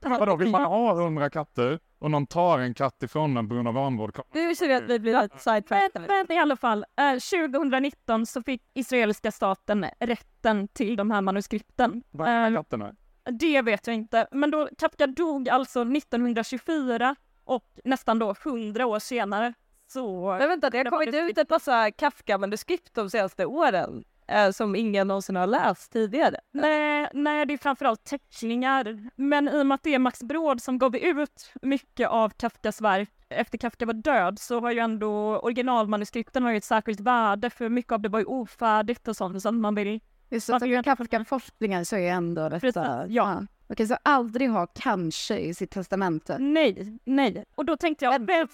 Vadå, 0.01 0.35
vill 0.35 0.49
man 0.49 0.65
ha 0.65 0.93
hundra 0.93 1.29
katter 1.29 1.79
och 2.01 2.11
någon 2.11 2.27
tar 2.27 2.59
en 2.59 2.73
katt 2.73 3.03
ifrån 3.03 3.33
den 3.33 3.49
på 3.49 3.55
grund 3.55 3.67
av 3.67 3.73
vanvård? 3.73 4.19
Nu 4.33 4.55
ser 4.55 4.67
vi 4.67 4.73
att 4.73 4.83
vi 4.83 4.99
blir 4.99 5.39
sidetrackade. 5.39 6.07
Men, 6.07 6.25
men 6.27 6.37
i 6.37 6.39
alla 6.39 6.55
fall, 6.55 6.85
eh, 6.97 7.19
2019 7.51 8.25
så 8.25 8.43
fick 8.43 8.61
israeliska 8.73 9.31
staten 9.31 9.85
rätten 9.99 10.67
till 10.67 10.95
de 10.95 11.11
här 11.11 11.21
manuskripten. 11.21 12.03
Vad 12.11 12.27
är 12.27 12.51
eh, 12.51 12.55
katterna? 12.57 12.95
Det 13.39 13.61
vet 13.61 13.87
jag 13.87 13.95
inte, 13.95 14.27
men 14.31 14.51
då 14.51 14.69
Kafka 14.77 15.07
dog 15.07 15.49
alltså 15.49 15.81
1924 15.81 17.15
och 17.43 17.65
nästan 17.83 18.19
då 18.19 18.35
100 18.45 18.85
år 18.85 18.99
senare 18.99 19.53
så... 19.87 20.35
Men 20.39 20.49
vänta, 20.49 20.69
det 20.69 20.77
har 20.77 20.85
kommit 20.85 21.15
ut 21.15 21.37
ett 21.37 21.49
massa 21.49 21.91
Kafka-manuskript 21.91 22.93
de 22.93 23.09
senaste 23.09 23.45
åren 23.45 24.03
eh, 24.31 24.51
som 24.51 24.75
ingen 24.75 25.07
någonsin 25.07 25.35
har 25.35 25.47
läst 25.47 25.91
tidigare. 25.91 26.39
Nej, 26.51 27.09
nej, 27.13 27.45
det 27.45 27.53
är 27.53 27.57
framförallt 27.57 28.03
teckningar. 28.03 29.09
Men 29.15 29.47
i 29.47 29.61
och 29.61 29.65
med 29.65 29.75
att 29.75 29.83
det 29.83 29.93
är 29.93 29.99
Max 29.99 30.23
Brod 30.23 30.61
som 30.61 30.77
gav 30.77 30.95
ut 30.95 31.53
mycket 31.61 32.09
av 32.09 32.29
Kafkas 32.29 32.81
verk 32.81 33.09
efter 33.31 33.57
Kafka 33.57 33.85
var 33.85 33.93
död 33.93 34.39
så 34.39 34.59
har 34.59 34.71
ju 34.71 34.79
ändå 34.79 35.37
originalmanuskripten 35.37 36.43
har 36.43 36.51
ju 36.51 36.57
ett 36.57 36.63
särskilt 36.63 36.99
värde 36.99 37.49
för 37.49 37.69
mycket 37.69 37.91
av 37.91 38.01
det 38.01 38.09
var 38.09 38.19
ju 38.19 38.25
ofärdigt 38.25 39.07
och 39.07 39.15
sånt 39.15 39.41
så 39.41 39.51
man 39.51 39.75
vill... 39.75 39.99
Just 40.29 40.47
det, 40.47 40.67
i 40.67 40.83
Kafka-forskningen 40.83 41.85
så 41.85 41.95
är 41.95 42.11
ändå 42.11 42.49
detta... 42.49 42.59
Precis, 42.59 42.75
ja. 42.75 43.05
ja. 43.07 43.41
Okej, 43.71 43.87
så 43.87 43.97
aldrig 44.03 44.49
ha 44.49 44.67
kanske 44.67 45.37
i 45.37 45.53
sitt 45.53 45.71
testamente? 45.71 46.37
Nej, 46.39 46.97
nej. 47.03 47.45
Och 47.55 47.65
då 47.65 47.77
tänkte 47.77 48.05
jag, 48.05 48.25
vem, 48.25 48.47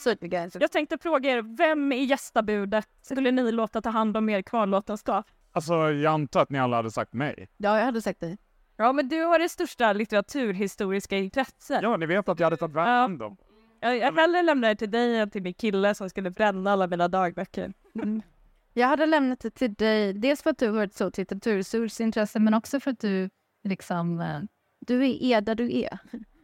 jag 0.60 0.72
tänkte 0.72 0.98
fråga 0.98 1.30
er, 1.30 1.58
vem 1.58 1.92
i 1.92 2.04
gästabudet 2.04 2.88
skulle 3.02 3.32
ni 3.32 3.52
låta 3.52 3.82
ta 3.82 3.90
hand 3.90 4.18
om 4.18 4.30
er 4.30 4.42
kvarlåtenskap? 4.42 5.26
Alltså, 5.58 5.74
jag 5.74 6.14
antar 6.14 6.42
att 6.42 6.50
ni 6.50 6.60
alla 6.60 6.76
hade 6.76 6.92
sagt 6.92 7.14
mig. 7.14 7.50
Ja, 7.58 7.78
jag 7.78 7.86
hade 7.86 8.02
sagt 8.02 8.20
dig. 8.20 8.38
Ja, 8.76 8.94
men 8.94 9.10
du 9.10 9.24
har 9.24 9.40
det 9.40 9.50
största 9.50 9.94
litteraturhistoriska 9.94 11.18
intresset. 11.18 11.80
Ja, 11.82 11.98
ni 11.98 12.06
vet 12.06 12.30
att 12.30 12.40
jag 12.40 12.46
hade 12.46 12.58
tagit 12.58 12.76
hand 12.76 13.22
om. 13.22 13.38
Jag, 13.80 13.98
jag 13.98 14.12
hellre 14.12 14.42
lämnar 14.42 14.70
det 14.70 14.76
till 14.76 14.92
dig 14.92 15.18
än 15.18 15.30
till 15.30 15.44
min 15.44 15.54
kille 15.54 15.96
som 15.96 16.10
skulle 16.10 16.32
bränna 16.32 16.72
alla 16.72 16.88
mina 16.88 17.08
dagböcker. 17.08 17.74
Mm. 17.96 18.22
Jag 18.74 18.88
hade 18.88 19.06
lämnat 19.06 19.40
det 19.40 19.50
till 19.50 19.74
dig, 19.74 20.14
dels 20.14 20.44
för 20.44 20.50
att 20.50 20.58
du 20.58 20.70
har 20.70 20.84
ett 20.84 20.94
stort 20.94 21.18
litteraturhistoriskt 21.18 22.00
intresse, 22.00 22.40
men 22.40 22.54
också 22.54 22.80
för 22.80 22.92
att 22.92 23.00
du 23.00 23.30
liksom, 23.64 24.20
eh, 24.20 24.40
du 24.80 25.26
är 25.26 25.42
där 25.42 25.56
du 25.56 25.80
är. 25.80 26.00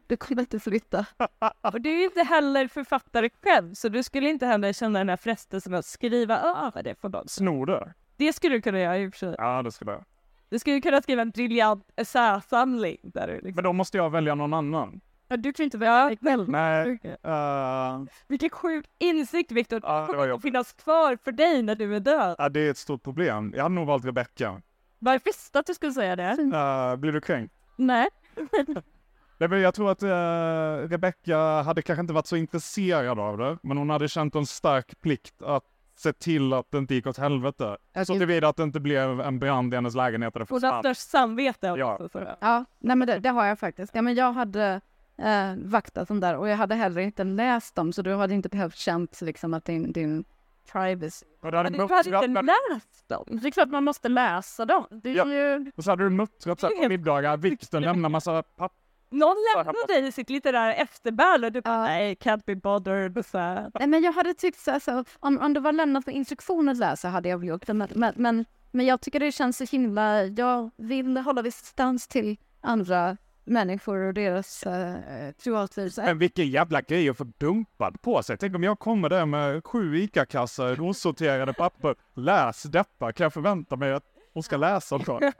Du 0.07 0.17
kommer 0.17 0.41
inte 0.41 0.59
flytta. 0.59 1.05
Och 1.61 1.81
du 1.81 1.89
är 1.89 2.03
inte 2.03 2.23
heller 2.23 2.67
författare 2.67 3.29
själv, 3.43 3.73
så 3.73 3.89
du 3.89 4.03
skulle 4.03 4.29
inte 4.29 4.45
heller 4.45 4.73
känna 4.73 4.99
den 4.99 5.09
här 5.09 5.17
frestelsen 5.17 5.73
att 5.73 5.85
skriva 5.85 6.39
över 6.39 6.83
det 6.83 6.95
på 6.95 7.09
någon. 7.09 7.27
Snor? 7.27 7.93
Det 8.17 8.33
skulle 8.33 8.55
du 8.55 8.61
kunna 8.61 8.79
göra 8.79 8.99
i 8.99 9.07
och 9.07 9.13
för 9.13 9.19
sig. 9.19 9.35
Ja, 9.37 9.63
det 9.63 9.71
skulle 9.71 9.91
jag. 9.91 10.03
Du 10.49 10.59
skulle 10.59 10.81
kunna 10.81 11.01
skriva 11.01 11.21
en 11.21 11.29
briljant 11.29 11.91
essäsamling 11.95 12.97
där 13.03 13.27
du 13.27 13.33
liksom... 13.33 13.51
Men 13.55 13.63
då 13.63 13.73
måste 13.73 13.97
jag 13.97 14.09
välja 14.09 14.35
någon 14.35 14.53
annan. 14.53 15.01
Ja, 15.27 15.37
du 15.37 15.53
kan 15.53 15.63
inte 15.63 15.77
välja 15.77 16.05
dig 16.05 16.17
själv. 16.21 16.49
Nej. 16.49 16.99
Uh... 17.27 18.05
Vilken 18.27 18.49
sjuk 18.49 18.85
insikt 18.99 19.51
Viktor! 19.51 19.79
Ja, 19.83 19.99
det 19.99 20.13
kommer 20.13 20.29
att 20.29 20.41
finnas 20.41 20.73
kvar 20.73 21.17
för 21.23 21.31
dig 21.31 21.61
när 21.63 21.75
du 21.75 21.95
är 21.95 21.99
död. 21.99 22.35
Ja, 22.37 22.49
det 22.49 22.59
är 22.59 22.71
ett 22.71 22.77
stort 22.77 23.03
problem. 23.03 23.53
Jag 23.55 23.63
hade 23.63 23.75
nog 23.75 23.87
valt 23.87 24.05
Rebecca. 24.05 24.61
Vad 24.99 25.21
visste 25.25 25.59
att 25.59 25.65
du 25.65 25.73
skulle 25.73 25.91
säga 25.91 26.15
det. 26.15 26.31
Uh, 26.31 26.95
blir 26.95 27.11
du 27.11 27.21
kränkt? 27.21 27.53
Nej. 27.75 28.07
Nej, 29.37 29.49
men 29.49 29.61
jag 29.61 29.73
tror 29.73 29.91
att 29.91 30.03
uh, 30.03 30.89
Rebecca 30.89 31.61
hade 31.61 31.81
kanske 31.81 32.01
inte 32.01 32.13
varit 32.13 32.27
så 32.27 32.35
intresserad 32.35 33.19
av 33.19 33.37
det, 33.37 33.57
men 33.63 33.77
hon 33.77 33.89
hade 33.89 34.07
känt 34.07 34.35
en 34.35 34.45
stark 34.45 35.01
plikt 35.01 35.41
att 35.41 35.63
se 36.03 36.13
till 36.13 36.53
att 36.53 36.71
det 36.71 36.77
inte 36.77 36.95
gick 36.95 37.07
åt 37.07 37.17
helvete. 37.17 37.77
Okay. 37.91 38.05
Så 38.05 38.17
tillvida 38.17 38.47
att 38.47 38.57
det 38.57 38.63
inte 38.63 38.79
blev 38.79 39.21
en 39.21 39.39
brand 39.39 39.73
i 39.73 39.75
hennes 39.75 39.95
lägenhet. 39.95 40.33
Hon 40.49 40.63
har 40.63 40.79
störst 40.79 41.09
samvete 41.09 41.67
ja. 41.77 41.97
också. 41.99 42.35
Ja, 42.39 42.65
nej 42.79 42.95
men 42.95 43.07
det, 43.07 43.19
det, 43.19 43.29
har 43.29 43.45
jag 43.45 43.59
faktiskt. 43.59 43.95
Ja, 43.95 44.01
men 44.01 44.15
jag 44.15 44.33
hade 44.33 44.81
eh, 45.17 45.53
vaktat 45.57 46.07
dem 46.07 46.19
där 46.19 46.35
och 46.35 46.49
jag 46.49 46.57
hade 46.57 46.75
heller 46.75 47.01
inte 47.01 47.23
läst 47.23 47.75
dem 47.75 47.93
så 47.93 48.01
du 48.01 48.13
hade 48.15 48.33
inte 48.33 48.49
behövt 48.49 48.75
känt 48.75 49.21
liksom 49.21 49.53
att 49.53 49.65
din, 49.65 49.91
din 49.91 50.23
privacy... 50.71 51.25
du 51.41 51.57
hade, 51.57 51.69
du 51.69 51.93
hade 51.93 52.25
inte 52.25 52.41
läst 52.41 53.09
dem? 53.09 53.25
Det 53.41 53.47
är 53.47 53.51
klart 53.51 53.69
man 53.69 53.83
måste 53.83 54.09
läsa 54.09 54.65
dem. 54.65 54.87
Det 54.91 55.09
är 55.09 55.15
ja. 55.15 55.27
ju... 55.27 55.71
Och 55.75 55.83
så 55.83 55.89
hade 55.91 56.03
du 56.03 56.09
muttrat 56.09 56.61
på 56.61 56.89
middagar, 56.89 57.37
Viktor 57.37 57.79
lämnar 57.79 58.09
massa 58.09 58.43
papper 58.43 58.82
någon 59.13 59.37
lämnade 59.55 60.01
dig 60.01 60.11
sitt 60.11 60.29
litterära 60.29 60.75
efterbärl 60.75 61.45
och 61.45 61.51
du 61.51 61.61
bara, 61.61 61.81
nej, 61.81 62.15
can't 62.15 62.41
be 62.45 62.55
bothered. 62.55 63.25
Så. 63.25 63.37
Nej, 63.79 63.87
men 63.87 64.03
jag 64.03 64.11
hade 64.13 64.33
tyckt 64.33 64.59
så 64.59 64.71
alltså, 64.71 65.03
om, 65.19 65.39
om 65.39 65.53
det 65.53 65.59
var 65.59 65.71
lämnat 65.71 66.05
för 66.05 66.11
instruktion 66.11 66.69
att 66.69 66.77
läsa 66.77 67.09
hade 67.09 67.29
jag 67.29 67.45
gjort 67.45 67.67
det. 67.67 67.73
Men, 67.73 68.13
men, 68.15 68.45
men 68.71 68.85
jag 68.85 69.01
tycker 69.01 69.19
det 69.19 69.31
känns 69.31 69.57
så 69.57 69.63
himla, 69.63 70.23
jag 70.23 70.71
vill 70.77 71.17
hålla 71.17 71.41
distans 71.41 72.07
till 72.07 72.37
andra 72.61 73.17
människor 73.45 73.97
och 73.97 74.13
deras 74.13 74.65
uh, 74.67 74.95
privatliv. 75.43 75.93
Men 75.97 76.17
vilken 76.17 76.49
jävla 76.49 76.81
grej 76.81 77.09
att 77.09 77.17
få 77.17 77.23
dumpad 77.37 78.01
på 78.01 78.23
sig. 78.23 78.37
Tänk 78.37 78.55
om 78.55 78.63
jag 78.63 78.79
kommer 78.79 79.09
där 79.09 79.25
med 79.25 79.65
sju 79.65 79.97
ICA-kassar, 79.97 80.81
osorterade 80.81 81.53
papper. 81.53 81.95
Läs 82.13 82.63
detta. 82.63 83.11
Kan 83.11 83.23
jag 83.23 83.33
förvänta 83.33 83.75
mig 83.75 83.93
att 83.93 84.05
hon 84.33 84.43
ska 84.43 84.57
läsa 84.57 84.95
också? 84.95 85.19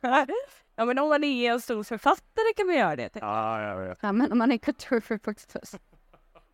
Ja 0.75 0.85
men 0.85 0.99
om 0.99 1.09
man 1.09 1.23
är 1.23 1.51
en 1.51 1.61
stor 1.61 1.83
författare 1.83 2.53
kan 2.55 2.67
man 2.67 2.75
göra 2.75 2.95
det. 2.95 3.09
Ja, 3.13 3.61
jag 3.61 3.87
vet. 3.87 3.97
Ja, 4.01 4.11
men 4.11 4.31
om 4.31 4.37
man 4.37 4.51
är 4.51 4.57
kulturförfattare. 4.57 5.79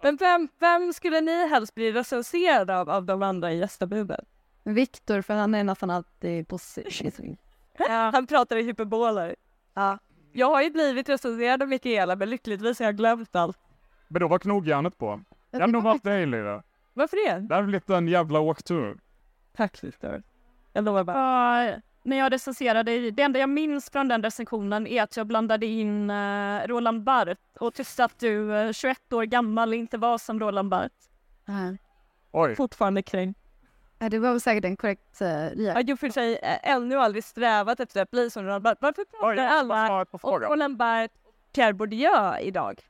Men 0.03 0.15
vem, 0.15 0.47
vem 0.59 0.93
skulle 0.93 1.21
ni 1.21 1.47
helst 1.47 1.75
bli 1.75 1.91
recenserad 1.91 2.71
av, 2.71 2.89
av 2.89 3.05
de 3.05 3.23
andra 3.23 3.53
i 3.53 3.57
gästabuden? 3.57 4.25
Viktor, 4.63 5.21
för 5.21 5.33
han 5.33 5.55
är 5.55 5.63
nästan 5.63 5.89
alltid 5.89 6.47
positiv. 6.47 7.37
Ja. 7.87 8.09
Han 8.13 8.27
pratar 8.27 8.55
i 8.55 8.63
hyperboler. 8.63 9.35
Ja. 9.73 9.97
Jag 10.31 10.47
har 10.49 10.61
ju 10.61 10.69
blivit 10.69 11.09
recenserad 11.09 11.61
av 11.61 11.67
Mikaela, 11.67 12.15
men 12.15 12.29
lyckligtvis 12.29 12.79
har 12.79 12.85
jag 12.85 12.97
glömt 12.97 13.35
allt. 13.35 13.59
Men 14.07 14.19
då 14.19 14.27
var 14.27 14.39
knogjärnet 14.39 14.97
på. 14.97 15.21
Jag 15.51 15.59
hade 15.59 15.73
nog 15.73 15.83
valt 15.83 16.03
dig 16.03 16.25
Lyra. 16.25 16.63
Varför 16.93 17.17
det? 17.29 17.39
Det 17.39 17.55
hade 17.55 17.67
blivit 17.67 17.89
en 17.89 18.07
jävla 18.07 18.39
åktur. 18.39 18.97
Tack 19.55 19.83
Viktor. 19.83 20.23
Jag 20.73 20.83
lovar 20.83 21.03
bara. 21.03 21.73
Uh, 21.73 21.79
när 22.03 22.17
jag 22.17 22.31
recenserade, 22.31 23.11
det 23.11 23.23
enda 23.23 23.39
jag 23.39 23.49
minns 23.49 23.89
från 23.89 24.07
den 24.07 24.23
recensionen 24.23 24.87
är 24.87 25.03
att 25.03 25.17
jag 25.17 25.27
blandade 25.27 25.65
in 25.65 26.09
uh, 26.09 26.67
Roland 26.67 27.03
Barth 27.03 27.41
och 27.59 27.73
tyckte 27.73 28.03
att 28.03 28.19
du, 28.19 28.37
uh, 28.37 28.71
21 28.71 29.13
år 29.13 29.23
gammal, 29.23 29.73
inte 29.73 29.97
var 29.97 30.17
som 30.17 30.39
Roland 30.39 30.69
Barth. 30.69 30.95
Uh. 31.49 31.73
Oj. 32.31 32.55
Fortfarande 32.55 33.01
kränkt. 33.01 33.39
Ja, 33.99 34.09
det 34.09 34.19
var 34.19 34.31
väl 34.31 34.41
säkert 34.41 34.65
en 34.65 34.77
korrekt 34.77 35.21
uh, 35.21 35.27
reaktion. 35.27 35.65
Jag 35.65 35.73
har 35.73 35.95
för 35.95 36.09
sig 36.09 36.39
ännu 36.63 36.95
aldrig 36.95 37.23
strävat 37.23 37.79
efter 37.79 38.01
att 38.01 38.11
bli 38.11 38.29
som 38.29 38.43
Roland 38.43 38.63
Barth. 38.63 38.81
Varför 38.81 39.05
pratar 39.05 39.27
Oj, 39.27 39.39
alla 39.39 40.05
om 40.21 40.39
Roland 40.39 40.77
Barth 40.77 41.13
och 41.13 41.53
Pierre 41.53 41.73
Bourdieu 41.73 42.39
idag? 42.41 42.81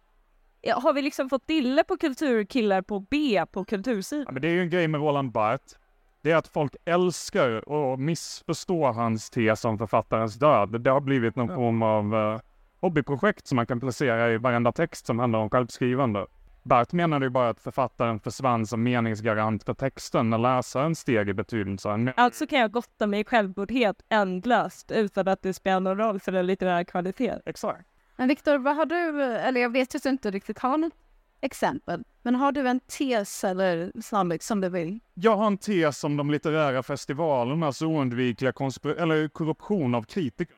Har 0.76 0.94
vi 0.94 1.02
liksom 1.02 1.30
fått 1.30 1.48
dille 1.48 1.84
på 1.84 1.98
kulturkillar 1.98 2.82
på 2.82 3.00
B 3.00 3.46
på 3.52 3.66
kultursidan? 3.66 4.26
Ja, 4.28 4.32
men 4.32 4.42
det 4.42 4.48
är 4.48 4.52
ju 4.52 4.62
en 4.62 4.70
grej 4.70 4.88
med 4.88 5.02
Roland 5.02 5.32
Barth 5.32 5.76
det 6.22 6.32
är 6.32 6.36
att 6.36 6.48
folk 6.48 6.76
älskar 6.86 7.70
och 7.70 8.00
missförstår 8.00 8.94
hans 8.94 9.30
tes 9.30 9.66
om 9.66 9.78
författarens 9.78 10.36
död. 10.36 10.82
Det 10.82 10.90
har 10.90 11.02
blivit 11.02 11.36
någon 11.36 11.56
form 11.56 11.82
av 11.82 12.14
uh, 12.16 12.40
hobbyprojekt 12.80 13.48
som 13.48 13.56
man 13.56 13.66
kan 13.66 13.80
placera 13.80 14.32
i 14.32 14.38
varenda 14.38 14.72
text 14.72 15.06
som 15.06 15.20
handlar 15.20 15.40
om 15.40 15.50
självskrivande. 15.50 16.26
Bert 16.64 16.92
menade 16.92 17.26
ju 17.26 17.30
bara 17.30 17.50
att 17.50 17.60
författaren 17.60 18.20
försvann 18.20 18.66
som 18.66 18.84
meningsgarant 18.84 19.64
för 19.64 19.74
texten 19.74 20.30
när 20.30 20.38
läsaren 20.38 20.96
steg 20.96 21.30
i 21.30 21.34
betydelse. 21.34 22.14
Alltså 22.16 22.48
kan 22.48 22.60
jag 22.60 22.72
gotta 22.72 23.08
mig 23.08 23.20
i 23.20 23.24
självgodhet 23.24 24.02
ändlöst 24.10 24.92
utan 24.92 25.28
att 25.28 25.42
det 25.42 25.54
spelar 25.54 25.80
någon 25.80 25.98
roll 25.98 26.20
för 26.20 26.32
den 26.32 26.48
litterära 26.48 26.86
kvaliteten. 26.86 27.42
Exakt. 27.46 27.86
Men 28.16 28.28
Viktor, 28.28 28.58
vad 28.58 28.76
har 28.76 28.86
du, 28.86 29.24
eller 29.24 29.62
jag 29.62 29.70
vet 29.70 29.96
ju 29.96 29.98
att 29.98 30.04
du 30.04 30.10
inte 30.10 30.32
riktigt 30.32 30.60
har 30.60 30.78
något 30.78 30.94
exempel. 31.42 32.04
Men 32.22 32.36
har 32.36 32.52
du 32.52 32.68
en 32.68 32.80
tes 32.80 33.44
eller 33.44 33.92
sannolikt 34.02 34.44
som 34.44 34.62
du 34.62 34.70
vill? 34.70 35.00
Jag 35.14 35.38
har 35.38 35.48
en 35.48 35.58
tes 35.58 36.04
om 36.04 36.18
de 36.18 36.32
litterära 36.32 36.84
festivalernas 36.84 37.82
oundvikliga 37.82 38.54
eller 38.98 39.28
korruption 39.28 39.96
av 39.96 40.04
kritiker. 40.04 40.56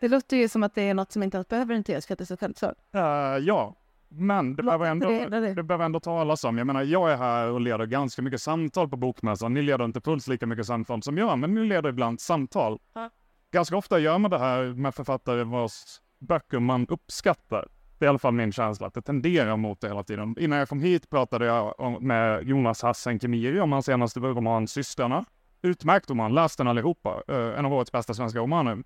Det 0.00 0.08
låter 0.08 0.36
ju 0.36 0.48
som 0.48 0.62
att 0.62 0.74
det 0.74 0.82
är 0.82 0.94
något 0.94 1.12
som 1.12 1.22
inte 1.22 1.44
behöver 1.48 1.74
en 1.74 1.84
tes 1.84 2.06
för 2.06 2.14
att 2.14 2.18
det 2.18 2.24
är 2.24 2.26
så 2.26 2.36
självklart. 2.36 2.76
Uh, 2.94 3.00
ja, 3.46 3.76
men 4.08 4.56
det 4.56 4.62
behöver, 4.62 4.86
ändå, 4.86 5.08
det, 5.08 5.40
det. 5.40 5.54
det 5.54 5.62
behöver 5.62 5.84
ändå 5.84 6.00
talas 6.00 6.44
om. 6.44 6.58
Jag 6.58 6.66
menar, 6.66 6.82
jag 6.82 7.12
är 7.12 7.16
här 7.16 7.50
och 7.50 7.60
leder 7.60 7.86
ganska 7.86 8.22
mycket 8.22 8.42
samtal 8.42 8.88
på 8.88 8.96
Bokmässan. 8.96 9.54
Ni 9.54 9.62
leder 9.62 9.84
inte 9.84 10.00
fullt 10.00 10.28
lika 10.28 10.46
mycket 10.46 10.66
samtal 10.66 11.02
som 11.02 11.18
jag, 11.18 11.38
men 11.38 11.54
ni 11.54 11.64
leder 11.64 11.88
ibland 11.88 12.20
samtal. 12.20 12.72
Uh. 12.72 13.06
Ganska 13.50 13.76
ofta 13.76 13.98
gör 13.98 14.18
man 14.18 14.30
det 14.30 14.38
här 14.38 14.64
med 14.64 14.94
författare 14.94 15.44
vars 15.44 16.00
böcker 16.18 16.58
man 16.58 16.86
uppskattar. 16.88 17.68
Det 18.02 18.06
är 18.06 18.08
i 18.08 18.08
alla 18.08 18.18
fall 18.18 18.34
min 18.34 18.52
känsla, 18.52 18.86
att 18.86 18.94
det 18.94 19.02
tenderar 19.02 19.56
mot 19.56 19.80
det 19.80 19.88
hela 19.88 20.02
tiden. 20.02 20.36
Innan 20.38 20.58
jag 20.58 20.68
kom 20.68 20.80
hit 20.80 21.10
pratade 21.10 21.46
jag 21.46 22.02
med 22.02 22.48
Jonas 22.48 22.82
Hassen 22.82 23.20
Kemiri 23.20 23.60
om 23.60 23.72
hans 23.72 23.86
senaste 23.86 24.20
roman 24.20 24.68
Systrarna. 24.68 25.24
Utmärkt 25.62 26.10
roman, 26.10 26.34
läs 26.34 26.56
den 26.56 26.68
allihopa. 26.68 27.22
Uh, 27.30 27.58
en 27.58 27.66
av 27.66 27.72
årets 27.72 27.92
bästa 27.92 28.14
svenska 28.14 28.38
romaner. 28.38 28.82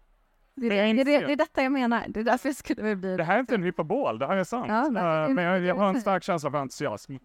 Det 0.54 0.78
är, 0.78 0.94
det, 0.94 1.04
det, 1.04 1.18
det 1.26 1.32
är 1.32 1.36
detta 1.36 1.62
jag 1.62 1.72
menar. 1.72 2.04
Det 2.08 2.20
är 2.20 2.24
därför 2.24 2.48
jag 2.48 2.56
skulle 2.56 2.96
bli... 2.96 3.16
Det 3.16 3.24
här 3.24 3.36
är 3.36 3.40
inte 3.40 3.54
en 3.54 3.62
hyperbol, 3.62 4.18
det 4.18 4.26
här 4.26 4.36
är 4.36 4.44
sant. 4.44 4.66
Ja, 4.68 5.26
uh, 5.26 5.34
men 5.34 5.44
jag, 5.44 5.60
jag, 5.60 5.74
har 5.74 5.88
en 5.88 6.00
stark 6.00 6.22
känsla 6.22 6.50
för 6.50 6.58
entusiasm. 6.58 7.16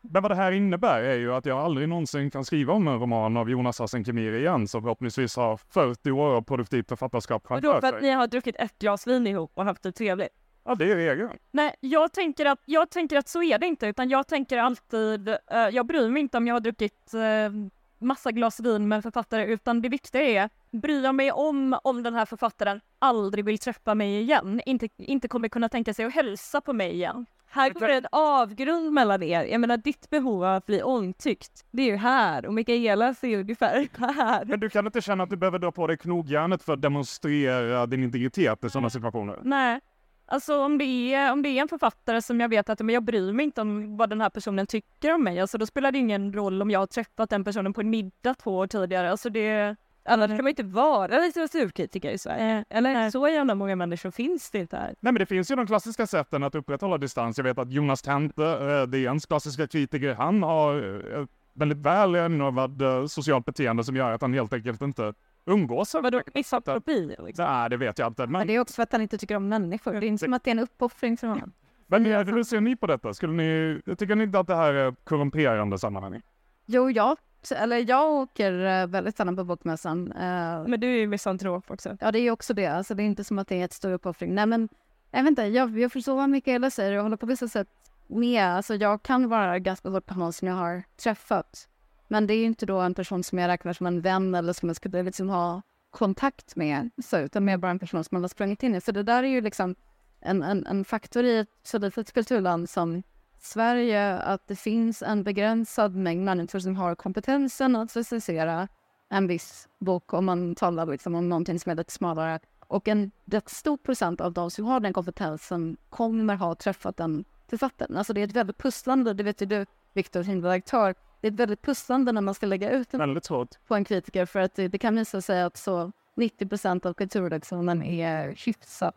Men 0.00 0.22
vad 0.22 0.30
det 0.30 0.34
här 0.34 0.52
innebär 0.52 1.02
är 1.02 1.16
ju 1.16 1.34
att 1.34 1.46
jag 1.46 1.58
aldrig 1.58 1.88
någonsin 1.88 2.30
kan 2.30 2.44
skriva 2.44 2.72
om 2.72 2.88
en 2.88 3.00
roman 3.00 3.36
av 3.36 3.50
Jonas 3.50 3.78
Hassen 3.78 4.04
Kemiri 4.04 4.38
igen, 4.38 4.68
som 4.68 4.82
förhoppningsvis 4.82 5.36
har 5.36 5.56
40 5.56 6.10
år 6.10 6.36
av 6.36 6.42
produktivt 6.42 6.88
författarskap 6.88 7.46
framför 7.46 7.60
sig. 7.60 7.68
Och 7.68 7.74
då 7.74 7.88
för 7.88 7.96
att 7.96 8.02
ni 8.02 8.10
har 8.10 8.26
druckit 8.26 8.56
ett 8.58 8.78
glas 8.78 9.06
vin 9.06 9.26
ihop 9.26 9.52
och 9.54 9.64
haft 9.64 9.82
det 9.82 9.92
trevligt? 9.92 10.43
Ja, 10.64 10.74
det 10.74 10.92
är 10.92 10.96
regeln. 10.96 11.30
Nej, 11.50 11.74
jag 11.80 12.12
tänker, 12.12 12.46
att, 12.46 12.60
jag 12.64 12.90
tänker 12.90 13.18
att 13.18 13.28
så 13.28 13.42
är 13.42 13.58
det 13.58 13.66
inte, 13.66 13.86
utan 13.86 14.08
jag 14.08 14.26
tänker 14.26 14.58
alltid, 14.58 15.28
uh, 15.28 15.36
jag 15.72 15.86
bryr 15.86 16.08
mig 16.08 16.20
inte 16.20 16.38
om 16.38 16.46
jag 16.46 16.54
har 16.54 16.60
druckit 16.60 17.14
uh, 17.14 17.68
massa 17.98 18.32
glas 18.32 18.60
vin 18.60 18.88
med 18.88 19.02
författare, 19.02 19.44
utan 19.44 19.82
det 19.82 19.88
viktiga 19.88 20.22
är, 20.22 20.50
bryr 20.70 21.04
jag 21.04 21.14
mig 21.14 21.32
om 21.32 21.78
om 21.84 22.02
den 22.02 22.14
här 22.14 22.26
författaren 22.26 22.80
aldrig 22.98 23.44
vill 23.44 23.58
träffa 23.58 23.94
mig 23.94 24.20
igen, 24.20 24.60
inte, 24.66 24.88
inte 24.98 25.28
kommer 25.28 25.48
kunna 25.48 25.68
tänka 25.68 25.94
sig 25.94 26.04
att 26.04 26.14
hälsa 26.14 26.60
på 26.60 26.72
mig 26.72 26.92
igen. 26.92 27.26
Här 27.46 27.70
går 27.70 27.86
det 27.88 27.94
en 27.94 28.06
avgrund 28.12 28.92
mellan 28.92 29.22
er. 29.22 29.44
Jag 29.44 29.60
menar 29.60 29.76
ditt 29.76 30.10
behov 30.10 30.44
av 30.44 30.56
att 30.56 30.66
bli 30.66 30.82
omtyckt, 30.82 31.64
det 31.70 31.82
är 31.82 31.86
ju 31.86 31.96
här 31.96 32.46
och 32.46 32.54
Mikaelas 32.54 33.24
är 33.24 33.38
ungefär 33.38 33.88
här. 34.14 34.44
Men 34.44 34.60
du 34.60 34.70
kan 34.70 34.86
inte 34.86 35.00
känna 35.00 35.24
att 35.24 35.30
du 35.30 35.36
behöver 35.36 35.58
dra 35.58 35.72
på 35.72 35.86
dig 35.86 35.96
knogjärnet 35.96 36.62
för 36.62 36.72
att 36.72 36.82
demonstrera 36.82 37.86
din 37.86 38.02
integritet 38.02 38.64
i 38.64 38.70
sådana 38.70 38.90
situationer? 38.90 39.38
Nej, 39.42 39.80
Alltså 40.26 40.60
om 40.60 40.78
det, 40.78 41.14
är, 41.14 41.32
om 41.32 41.42
det 41.42 41.48
är 41.48 41.62
en 41.62 41.68
författare 41.68 42.22
som 42.22 42.40
jag 42.40 42.48
vet 42.48 42.68
att 42.68 42.80
men 42.80 42.94
jag 42.94 43.02
bryr 43.02 43.32
mig 43.32 43.44
inte 43.44 43.60
om 43.60 43.96
vad 43.96 44.10
den 44.10 44.20
här 44.20 44.30
personen 44.30 44.66
tycker 44.66 45.14
om 45.14 45.24
mig, 45.24 45.40
alltså 45.40 45.58
då 45.58 45.66
spelar 45.66 45.92
det 45.92 45.98
ingen 45.98 46.32
roll 46.32 46.62
om 46.62 46.70
jag 46.70 46.78
har 46.78 46.86
träffat 46.86 47.30
den 47.30 47.44
personen 47.44 47.72
på 47.72 47.80
en 47.80 47.90
middag 47.90 48.34
två 48.34 48.56
år 48.56 48.66
tidigare. 48.66 49.10
Alltså 49.10 49.30
det, 49.30 49.76
annars 50.04 50.28
kan 50.28 50.36
man 50.36 50.48
inte 50.48 50.62
vara 50.62 51.18
litteraturkritiker 51.18 52.10
i 52.10 52.18
Sverige. 52.18 52.64
Eller 52.70 52.94
Nej. 52.94 53.10
så 53.10 53.28
jävla 53.28 53.54
många 53.54 53.76
människor 53.76 54.10
finns 54.10 54.50
det 54.50 54.58
inte 54.58 54.76
här. 54.76 54.94
Nej 55.00 55.12
men 55.12 55.14
det 55.14 55.26
finns 55.26 55.50
ju 55.50 55.56
de 55.56 55.66
klassiska 55.66 56.06
sätten 56.06 56.42
att 56.42 56.54
upprätthålla 56.54 56.98
distans. 56.98 57.38
Jag 57.38 57.44
vet 57.44 57.58
att 57.58 57.72
Jonas 57.72 58.02
Tente, 58.02 58.44
äh, 58.44 58.82
DNs 58.82 59.26
klassiska 59.26 59.66
kritiker, 59.66 60.14
han 60.14 60.42
har 60.42 60.76
äh, 61.18 61.26
väldigt 61.52 61.78
väl 61.78 62.16
inövad 62.16 62.82
äh, 62.82 63.06
socialt 63.06 63.44
beteende 63.44 63.84
som 63.84 63.96
gör 63.96 64.12
att 64.12 64.22
han 64.22 64.34
helt 64.34 64.52
enkelt 64.52 64.82
inte 64.82 65.14
umgås. 65.46 65.94
Vadå 65.94 66.22
misantropi? 66.34 67.16
Liksom? 67.18 67.44
Nej, 67.44 67.70
det 67.70 67.76
vet 67.76 67.98
jag 67.98 68.08
inte. 68.08 68.22
Men... 68.22 68.32
men... 68.32 68.46
det 68.46 68.54
är 68.54 68.60
också 68.60 68.74
för 68.74 68.82
att 68.82 68.92
han 68.92 69.02
inte 69.02 69.18
tycker 69.18 69.36
om 69.36 69.48
människor. 69.48 69.92
Det 69.92 70.06
är 70.06 70.08
inte 70.08 70.24
som 70.24 70.32
att 70.32 70.44
det 70.44 70.50
är 70.50 70.52
en 70.52 70.58
uppoffring 70.58 71.16
för 71.16 71.26
honom. 71.26 71.52
Men 71.86 72.06
hur 72.06 72.42
ser 72.42 72.60
ni 72.60 72.76
på 72.76 72.86
detta? 72.86 73.14
Skulle 73.14 73.32
ni, 73.32 73.80
tycker 73.98 74.14
ni 74.14 74.24
inte 74.24 74.38
att 74.38 74.46
det 74.46 74.56
här 74.56 74.74
är 74.74 74.94
korrumperande 75.04 75.78
sammanhang? 75.78 76.22
Jo, 76.66 76.90
ja. 76.90 77.16
Eller 77.50 77.88
jag 77.88 78.12
åker 78.12 78.80
eh, 78.82 78.86
väldigt 78.86 79.16
sällan 79.16 79.36
på 79.36 79.44
bokmässan. 79.44 80.12
Eh, 80.12 80.66
men 80.66 80.80
du 80.80 80.86
är 80.86 80.96
ju 80.96 81.06
misantrop 81.06 81.70
också. 81.70 81.96
Ja, 82.00 82.12
det 82.12 82.18
är 82.18 82.30
också 82.30 82.54
det. 82.54 82.66
Alltså, 82.66 82.94
det 82.94 83.02
är 83.02 83.04
inte 83.04 83.24
som 83.24 83.38
att 83.38 83.48
det 83.48 83.60
är 83.60 83.64
ett 83.64 83.72
stor 83.72 83.92
uppoffring. 83.92 84.34
Nej, 84.34 84.46
men 84.46 84.68
jag 85.10 85.22
vet 85.22 85.28
inte. 85.30 85.42
Jag, 85.42 85.78
jag 85.78 85.92
förstår 85.92 86.16
vad 86.16 86.30
Mikaela 86.30 86.70
säger. 86.70 86.92
Jag 86.92 87.02
håller 87.02 87.16
på 87.16 87.26
vissa 87.26 87.48
sätt 87.48 87.68
med. 88.06 88.44
Alltså, 88.44 88.74
jag 88.74 89.02
kan 89.02 89.28
vara 89.28 89.58
ganska 89.58 89.88
hård 89.88 90.06
på 90.06 90.14
någon 90.14 90.32
som 90.32 90.48
jag 90.48 90.54
har 90.54 90.82
träffat. 90.96 91.68
Men 92.08 92.26
det 92.26 92.34
är 92.34 92.38
ju 92.38 92.44
inte 92.44 92.66
då 92.66 92.80
en 92.80 92.94
person 92.94 93.22
som 93.22 93.38
jag 93.38 93.48
räknar 93.48 93.72
som 93.72 93.86
en 93.86 94.00
vän 94.00 94.34
eller 94.34 94.52
som 94.52 94.68
jag 94.68 94.76
skulle 94.76 95.02
liksom 95.02 95.28
ha 95.28 95.62
kontakt 95.90 96.56
med, 96.56 96.90
så, 97.04 97.18
utan 97.18 97.44
mer 97.44 97.56
bara 97.56 97.70
en 97.70 97.78
person 97.78 98.04
som 98.04 98.14
man 98.16 98.22
har 98.22 98.28
sprungit 98.28 98.62
in 98.62 98.74
i. 98.74 98.80
Så 98.80 98.92
det 98.92 99.02
där 99.02 99.22
är 99.22 99.28
ju 99.28 99.40
liksom 99.40 99.74
en, 100.20 100.42
en, 100.42 100.66
en 100.66 100.84
faktor 100.84 101.24
i 101.24 101.38
ett 101.38 101.48
så 101.62 101.78
litet 101.78 102.12
kulturland 102.12 102.70
som 102.70 103.02
Sverige, 103.40 104.18
att 104.18 104.48
det 104.48 104.56
finns 104.56 105.02
en 105.02 105.22
begränsad 105.22 105.94
mängd 105.94 106.24
människor 106.24 106.58
som 106.58 106.76
har 106.76 106.94
kompetensen 106.94 107.76
att 107.76 107.96
recensera 107.96 108.68
en 109.10 109.26
viss 109.26 109.68
bok 109.78 110.12
om 110.12 110.24
man 110.24 110.54
talar 110.54 110.86
liksom 110.86 111.14
om 111.14 111.28
någonting 111.28 111.60
som 111.60 111.70
är 111.70 111.76
lite 111.76 111.92
smalare. 111.92 112.40
Och 112.60 112.88
en 112.88 113.10
rätt 113.24 113.48
stor 113.48 113.76
procent 113.76 114.20
av 114.20 114.32
de 114.32 114.50
som 114.50 114.64
har 114.64 114.80
den 114.80 114.92
kompetensen 114.92 115.76
kommer 115.90 116.34
ha 116.34 116.54
träffat 116.54 116.96
den 116.96 117.24
författaren. 117.48 117.96
Alltså 117.96 118.12
det 118.12 118.20
är 118.20 118.24
ett 118.24 118.36
väldigt 118.36 118.58
pusslande, 118.58 119.14
det 119.14 119.22
vet 119.22 119.42
ju 119.42 119.46
du 119.46 119.66
Viktor, 119.92 120.22
som 120.22 120.42
redaktör, 120.42 120.94
det 121.24 121.28
är 121.28 121.32
väldigt 121.32 121.62
pusslande 121.62 122.12
när 122.12 122.20
man 122.20 122.34
ska 122.34 122.46
lägga 122.46 122.70
ut 122.70 122.94
en 122.94 123.20
på 123.66 123.74
en 123.74 123.84
kritiker 123.84 124.26
för 124.26 124.40
att 124.40 124.54
det, 124.54 124.68
det 124.68 124.78
kan 124.78 124.96
visa 124.96 125.20
sig 125.20 125.42
att 125.42 125.56
så 125.56 125.92
90 126.16 126.48
procent 126.48 126.86
av 126.86 126.94
kulturredaktionen 126.94 127.82
är 127.82 128.34
hyfsat 128.46 128.94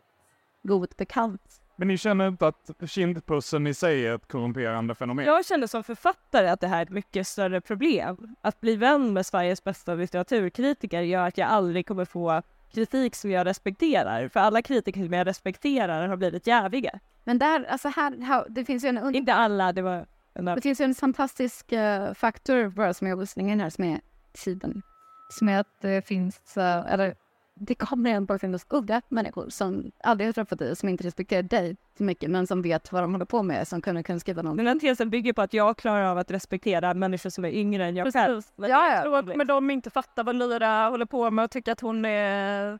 god 0.63 0.93
bekant. 0.97 1.41
Men 1.75 1.87
ni 1.87 1.97
känner 1.97 2.27
inte 2.27 2.47
att 2.47 2.71
kindpussen 2.85 3.67
i 3.67 3.73
sig 3.73 4.07
är 4.07 4.15
ett 4.15 4.27
korrumperande 4.27 4.95
fenomen? 4.95 5.25
Jag 5.25 5.45
känner 5.45 5.67
som 5.67 5.83
författare 5.83 6.47
att 6.47 6.59
det 6.59 6.67
här 6.67 6.77
är 6.77 6.83
ett 6.83 6.89
mycket 6.89 7.27
större 7.27 7.61
problem. 7.61 8.35
Att 8.41 8.61
bli 8.61 8.75
vän 8.75 9.13
med 9.13 9.25
Sveriges 9.25 9.63
bästa 9.63 9.95
litteraturkritiker 9.95 11.01
gör 11.01 11.27
att 11.27 11.37
jag 11.37 11.49
aldrig 11.49 11.87
kommer 11.87 12.05
få 12.05 12.41
kritik 12.73 13.15
som 13.15 13.31
jag 13.31 13.45
respekterar. 13.45 14.27
För 14.27 14.39
alla 14.39 14.61
kritiker 14.61 15.03
som 15.03 15.13
jag 15.13 15.27
respekterar 15.27 16.07
har 16.07 16.17
blivit 16.17 16.47
jäviga. 16.47 16.99
Men 17.23 17.39
där, 17.39 17.65
alltså 17.65 17.87
här, 17.87 18.21
här 18.21 18.45
det 18.49 18.65
finns 18.65 18.83
ju 18.83 18.87
en... 18.87 19.15
Inte 19.15 19.33
alla, 19.33 19.73
det 19.73 19.81
var... 19.81 20.05
Det 20.45 20.61
finns 20.61 20.79
en 20.79 20.95
fantastisk 20.95 21.73
uh, 21.73 22.13
faktor 22.13 22.67
bara 22.67 22.93
som 22.93 23.07
jag 23.07 23.27
in 23.37 23.59
här 23.59 23.69
som 23.69 23.83
är 23.83 24.01
tiden. 24.33 24.81
Som 25.29 25.49
är 25.49 25.59
att 25.59 25.81
det 25.81 26.07
finns, 26.07 26.57
uh, 26.57 26.93
eller 26.93 27.15
det 27.59 27.75
kommer 27.75 28.09
ändå 28.09 28.25
bara 28.25 28.39
finnas 28.39 28.63
goda 28.63 29.01
människor 29.09 29.49
som 29.49 29.91
aldrig 30.03 30.27
har 30.27 30.33
träffat 30.33 30.59
dig, 30.59 30.75
som 30.75 30.89
inte 30.89 31.03
respekterar 31.03 31.43
dig 31.43 31.75
så 31.97 32.03
mycket, 32.03 32.31
men 32.31 32.47
som 32.47 32.61
vet 32.61 32.91
vad 32.91 33.03
de 33.03 33.11
håller 33.11 33.25
på 33.25 33.43
med, 33.43 33.67
som 33.67 33.81
kunde 33.81 34.03
kunna 34.03 34.19
skriva 34.19 34.41
något. 34.41 34.57
Den 34.57 34.79
tesen 34.79 35.09
bygger 35.09 35.33
på 35.33 35.41
att 35.41 35.53
jag 35.53 35.77
klarar 35.77 36.03
av 36.03 36.17
att 36.17 36.31
respektera 36.31 36.93
människor 36.93 37.29
som 37.29 37.45
är 37.45 37.49
yngre 37.49 37.85
än 37.85 37.95
jag 37.95 38.13
själv. 38.13 38.41
Ja, 38.55 38.67
ja. 38.67 38.93
Jag 38.93 39.03
tror 39.03 39.41
att 39.41 39.47
de 39.47 39.69
inte 39.69 39.89
fattar 39.89 40.23
vad 40.23 40.35
Lyra 40.35 40.89
håller 40.89 41.05
på 41.05 41.31
med 41.31 41.45
och 41.45 41.51
tycker 41.51 41.71
att 41.71 41.81
hon 41.81 42.05
är 42.05 42.79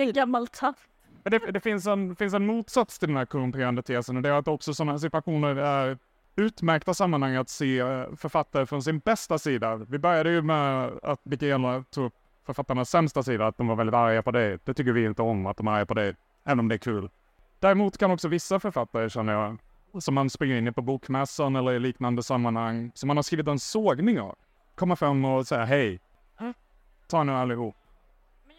en 0.00 0.12
gammal 0.12 0.48
taff. 0.48 0.88
Men 1.22 1.30
det, 1.30 1.52
det, 1.52 1.60
finns, 1.60 1.86
en, 1.86 2.16
finns 2.16 2.34
en 2.34 2.46
motsats 2.46 2.98
till 2.98 3.08
den 3.08 3.16
här 3.16 3.26
korrumperande 3.26 3.82
tesen 3.82 4.16
och 4.16 4.22
det 4.22 4.28
är 4.28 4.32
att 4.32 4.48
också 4.48 4.74
sådana 4.74 4.98
situationer 4.98 5.56
är 5.56 5.98
utmärkta 6.38 6.94
sammanhang 6.94 7.34
att 7.34 7.48
se 7.48 7.82
författare 8.16 8.66
från 8.66 8.82
sin 8.82 8.98
bästa 8.98 9.38
sida. 9.38 9.76
Vi 9.76 9.98
började 9.98 10.30
ju 10.30 10.42
med 10.42 10.90
att 11.02 11.24
Mikaela 11.24 11.84
tog 11.90 12.04
upp 12.04 12.14
författarnas 12.46 12.90
sämsta 12.90 13.22
sida, 13.22 13.46
att 13.46 13.56
de 13.56 13.66
var 13.66 13.76
väldigt 13.76 13.94
arga 13.94 14.22
på 14.22 14.30
det. 14.30 14.58
Det 14.64 14.74
tycker 14.74 14.92
vi 14.92 15.04
inte 15.04 15.22
om, 15.22 15.46
att 15.46 15.56
de 15.56 15.68
är 15.68 15.72
arga 15.72 15.86
på 15.86 15.94
det, 15.94 16.14
även 16.44 16.60
om 16.60 16.68
det 16.68 16.74
är 16.74 16.78
kul. 16.78 17.10
Däremot 17.58 17.98
kan 17.98 18.10
också 18.10 18.28
vissa 18.28 18.60
författare, 18.60 19.10
känner 19.10 19.32
jag, 19.32 19.58
som 20.02 20.14
man 20.14 20.30
springer 20.30 20.56
in 20.56 20.68
i 20.68 20.72
på 20.72 20.82
bokmässan 20.82 21.56
eller 21.56 21.72
i 21.72 21.78
liknande 21.78 22.22
sammanhang, 22.22 22.92
som 22.94 23.06
man 23.06 23.16
har 23.16 23.22
skrivit 23.22 23.48
en 23.48 23.58
sågning 23.58 24.20
av, 24.20 24.34
komma 24.74 24.96
fram 24.96 25.24
och 25.24 25.46
säga 25.46 25.64
hej, 25.64 26.00
ta 27.08 27.24
nu 27.24 27.32
allihop. 27.32 27.76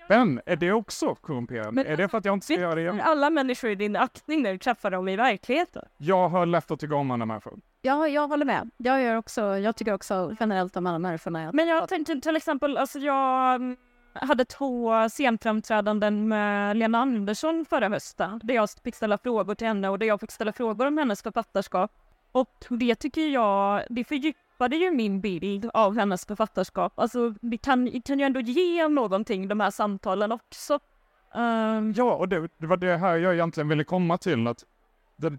Men 0.10 0.42
är 0.46 0.56
det 0.56 0.72
också 0.72 1.16
korrumperande? 1.16 1.72
Men, 1.72 1.94
är 1.94 1.98
det 1.98 2.08
för 2.08 2.18
att 2.18 2.26
jag 2.26 2.34
inte 2.34 2.46
ska 2.46 2.54
göra 2.54 2.76
det 2.76 2.82
igen? 2.82 3.02
alla 3.04 3.30
människor 3.30 3.70
i 3.70 3.76
din 3.76 3.96
aktning 3.96 4.44
när 4.44 4.52
du 4.52 4.58
träffar 4.58 4.92
dem 4.92 5.08
i 5.08 5.16
verkligheten? 5.16 5.86
Jag 5.98 6.30
har 6.30 6.46
lätt 6.46 6.72
att 6.72 6.80
tycka 6.80 6.96
om 6.96 7.12
alla 7.12 7.26
människor. 7.26 7.60
Ja, 7.82 8.08
jag 8.08 8.28
håller 8.28 8.46
med. 8.46 8.70
Jag, 8.78 9.02
gör 9.02 9.16
också, 9.16 9.42
jag 9.42 9.76
tycker 9.76 9.94
också 9.94 10.36
generellt 10.40 10.78
om 10.78 10.86
alla 10.86 11.00
människorna. 11.00 11.52
Men 11.54 11.68
jag 11.68 11.90
tänkte 11.90 12.22
till 12.22 12.36
exempel, 12.36 12.78
alltså 12.78 13.00
jag 13.00 13.56
mm, 13.56 13.78
hade 14.14 14.46
två 14.46 15.10
scenframträdanden 15.10 16.28
med 16.28 16.78
Lena 16.78 16.98
Andersson 16.98 17.66
förra 17.70 17.90
hösten, 17.90 18.40
där 18.44 18.54
jag 18.54 18.70
fick 18.84 18.96
ställa 18.96 19.18
frågor 19.18 19.56
till 19.56 19.68
henne 19.68 19.90
och 19.90 20.00
där 20.00 20.08
jag 20.08 20.20
fick 20.20 20.32
ställa 20.32 20.54
frågor 20.54 20.88
om 20.88 20.98
hennes 20.98 21.24
författarskap. 21.24 21.92
Och 22.32 22.66
det 22.70 22.96
tycker 22.96 23.28
jag, 23.28 23.84
det 23.90 24.04
fördjupade 24.04 24.76
ju 24.76 24.92
min 24.92 25.22
bild 25.22 25.70
av 25.74 25.96
hennes 25.96 26.26
författarskap. 26.26 27.00
Alltså 27.00 27.34
det 27.42 27.58
kan, 27.58 27.86
det 27.86 28.02
kan 28.02 28.20
ju 28.20 28.26
ändå 28.26 28.40
ge 28.40 28.88
någonting, 28.88 29.48
de 29.48 29.60
här 29.60 29.72
samtalen 29.72 30.32
också. 30.32 30.80
Um... 31.36 31.94
Ja, 31.98 32.16
och 32.16 32.30
det, 32.30 32.50
det 32.58 32.68
var 32.68 32.78
det 32.78 32.98
här 32.98 33.18
jag 33.18 33.34
egentligen 33.34 33.70
ville 33.70 33.84
komma 33.84 34.18
till, 34.18 34.48
att 34.48 34.66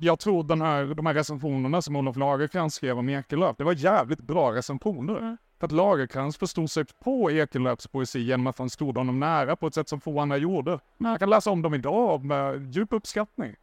jag 0.01 0.19
tror 0.19 0.45
den 0.45 0.61
här, 0.63 0.85
de 0.85 1.07
här 1.07 1.15
recensionerna 1.15 1.83
som 1.83 1.97
Olof 1.97 2.17
Lagercrantz 2.17 2.75
skrev 2.77 2.99
om 2.99 3.09
Ekelöf, 3.09 3.57
det 3.57 3.65
var 3.65 3.73
jävligt 3.73 4.21
bra 4.21 4.55
recensioner. 4.55 5.19
Mm. 5.19 5.37
För 5.61 5.67
att 5.67 5.73
Lagercrantz 5.73 6.39
förstod 6.39 6.71
sig 6.71 6.85
på 6.85 7.31
Ekelöfs 7.31 7.87
poesi 7.87 8.21
genom 8.21 8.47
att 8.47 8.59
han 8.59 8.71
stod 8.71 8.97
honom 8.97 9.21
nära 9.21 9.57
på 9.57 9.67
ett 9.67 9.75
sätt 9.75 9.89
som 9.89 10.01
få 10.01 10.21
andra 10.21 10.37
gjorde. 10.37 10.79
Man 10.99 11.19
kan 11.19 11.31
läsa 11.31 11.51
om 11.51 11.63
dem 11.63 11.75
idag 11.75 12.25
med 12.25 12.75
djup 12.75 12.93
uppskattning. 12.93 13.55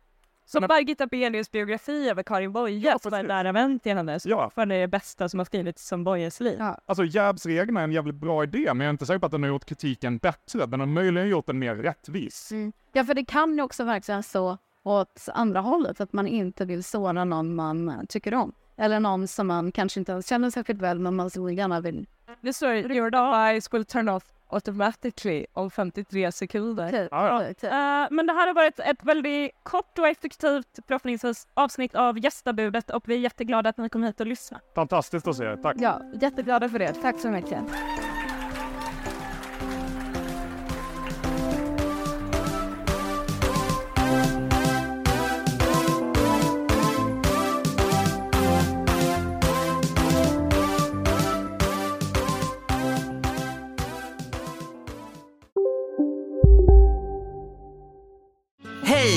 Som 0.45 0.62
Men, 0.62 0.67
Margita 0.67 1.08
Benius 1.08 1.51
biografi 1.51 2.10
över 2.10 2.23
Karin 2.23 2.51
Boye, 2.51 2.77
ja, 2.77 2.99
som 2.99 3.12
var 3.12 3.19
en 3.19 3.25
nära 3.25 3.51
vän 3.51 3.80
till 3.80 3.95
hennes, 3.95 4.25
ja. 4.25 4.49
för 4.56 4.65
det 4.65 4.75
är 4.75 4.80
det 4.80 4.88
bästa 4.88 5.30
som 5.30 5.39
har 5.39 5.45
skrivits 5.45 5.88
som 5.88 6.03
Boyes 6.03 6.39
liv. 6.39 6.56
Ja. 6.60 6.80
Alltså 6.86 7.03
Jäbsregeln 7.03 7.77
är 7.77 7.84
en 7.84 7.91
jävligt 7.91 8.15
bra 8.15 8.43
idé, 8.43 8.73
men 8.73 8.80
jag 8.80 8.86
är 8.86 8.89
inte 8.89 9.06
säker 9.06 9.19
på 9.19 9.25
att 9.25 9.32
den 9.32 9.43
har 9.43 9.49
gjort 9.49 9.65
kritiken 9.65 10.17
bättre. 10.17 10.65
Den 10.65 10.80
har 10.80 10.88
möjligen 10.88 11.30
gjort 11.30 11.45
den 11.45 11.60
mer 11.60 11.75
rättvis. 11.75 12.51
Mm. 12.51 12.73
Ja, 12.93 13.03
för 13.03 13.13
det 13.13 13.25
kan 13.25 13.56
ju 13.56 13.62
också 13.62 13.84
verkligen 13.84 14.23
så 14.23 14.58
åt 14.88 15.30
andra 15.34 15.60
hållet, 15.60 16.02
att 16.02 16.13
man 16.13 16.28
inte 16.28 16.65
vill 16.65 16.84
såra 16.84 17.23
någon 17.23 17.56
man 17.56 18.06
tycker 18.10 18.34
om. 18.34 18.54
Eller 18.78 19.00
någon 19.00 19.28
som 19.28 19.47
man 19.47 19.71
kanske 19.71 20.00
inte 20.00 20.21
känner 20.26 20.50
särskilt 20.50 20.82
väl, 20.82 21.00
men 21.00 21.15
man 21.15 21.30
så 21.30 21.50
gärna 21.50 21.82
vill. 21.82 22.06
Det 22.41 22.54
står 22.54 22.76
your 22.76 23.15
eyes 23.15 23.73
will 23.73 23.86
turn 23.86 24.10
off 24.10 24.23
automatically 24.50 25.45
om 25.54 25.71
53 25.71 26.32
sekunder. 26.32 26.91
Typ, 26.91 27.08
ja, 27.12 27.43
ja. 27.43 27.54
Typ. 27.54 27.63
Uh, 27.63 28.15
men 28.15 28.28
det 28.28 28.34
här 28.34 28.47
har 28.47 28.54
varit 28.54 28.80
ett 28.80 29.04
väldigt 29.04 29.52
kort 29.63 30.00
och 30.00 30.08
effektivt 30.08 30.80
förhoppningsvis 30.88 31.47
avsnitt 31.54 31.95
av 31.95 32.19
gästabudet 32.19 32.89
och 32.89 33.10
vi 33.10 33.15
är 33.15 33.19
jätteglada 33.19 33.69
att 33.69 33.78
ni 33.78 33.89
kom 33.89 34.04
hit 34.04 34.19
och 34.19 34.28
lyssnade. 34.28 34.63
Fantastiskt 34.76 35.28
att 35.28 35.36
se 35.36 35.43
er, 35.43 35.60
tack. 35.63 35.76
Ja, 35.80 36.02
jätteglada 36.21 36.69
för 36.69 36.80
det. 36.80 36.93
Tack 36.93 37.19
så 37.19 37.30
mycket. 37.30 37.60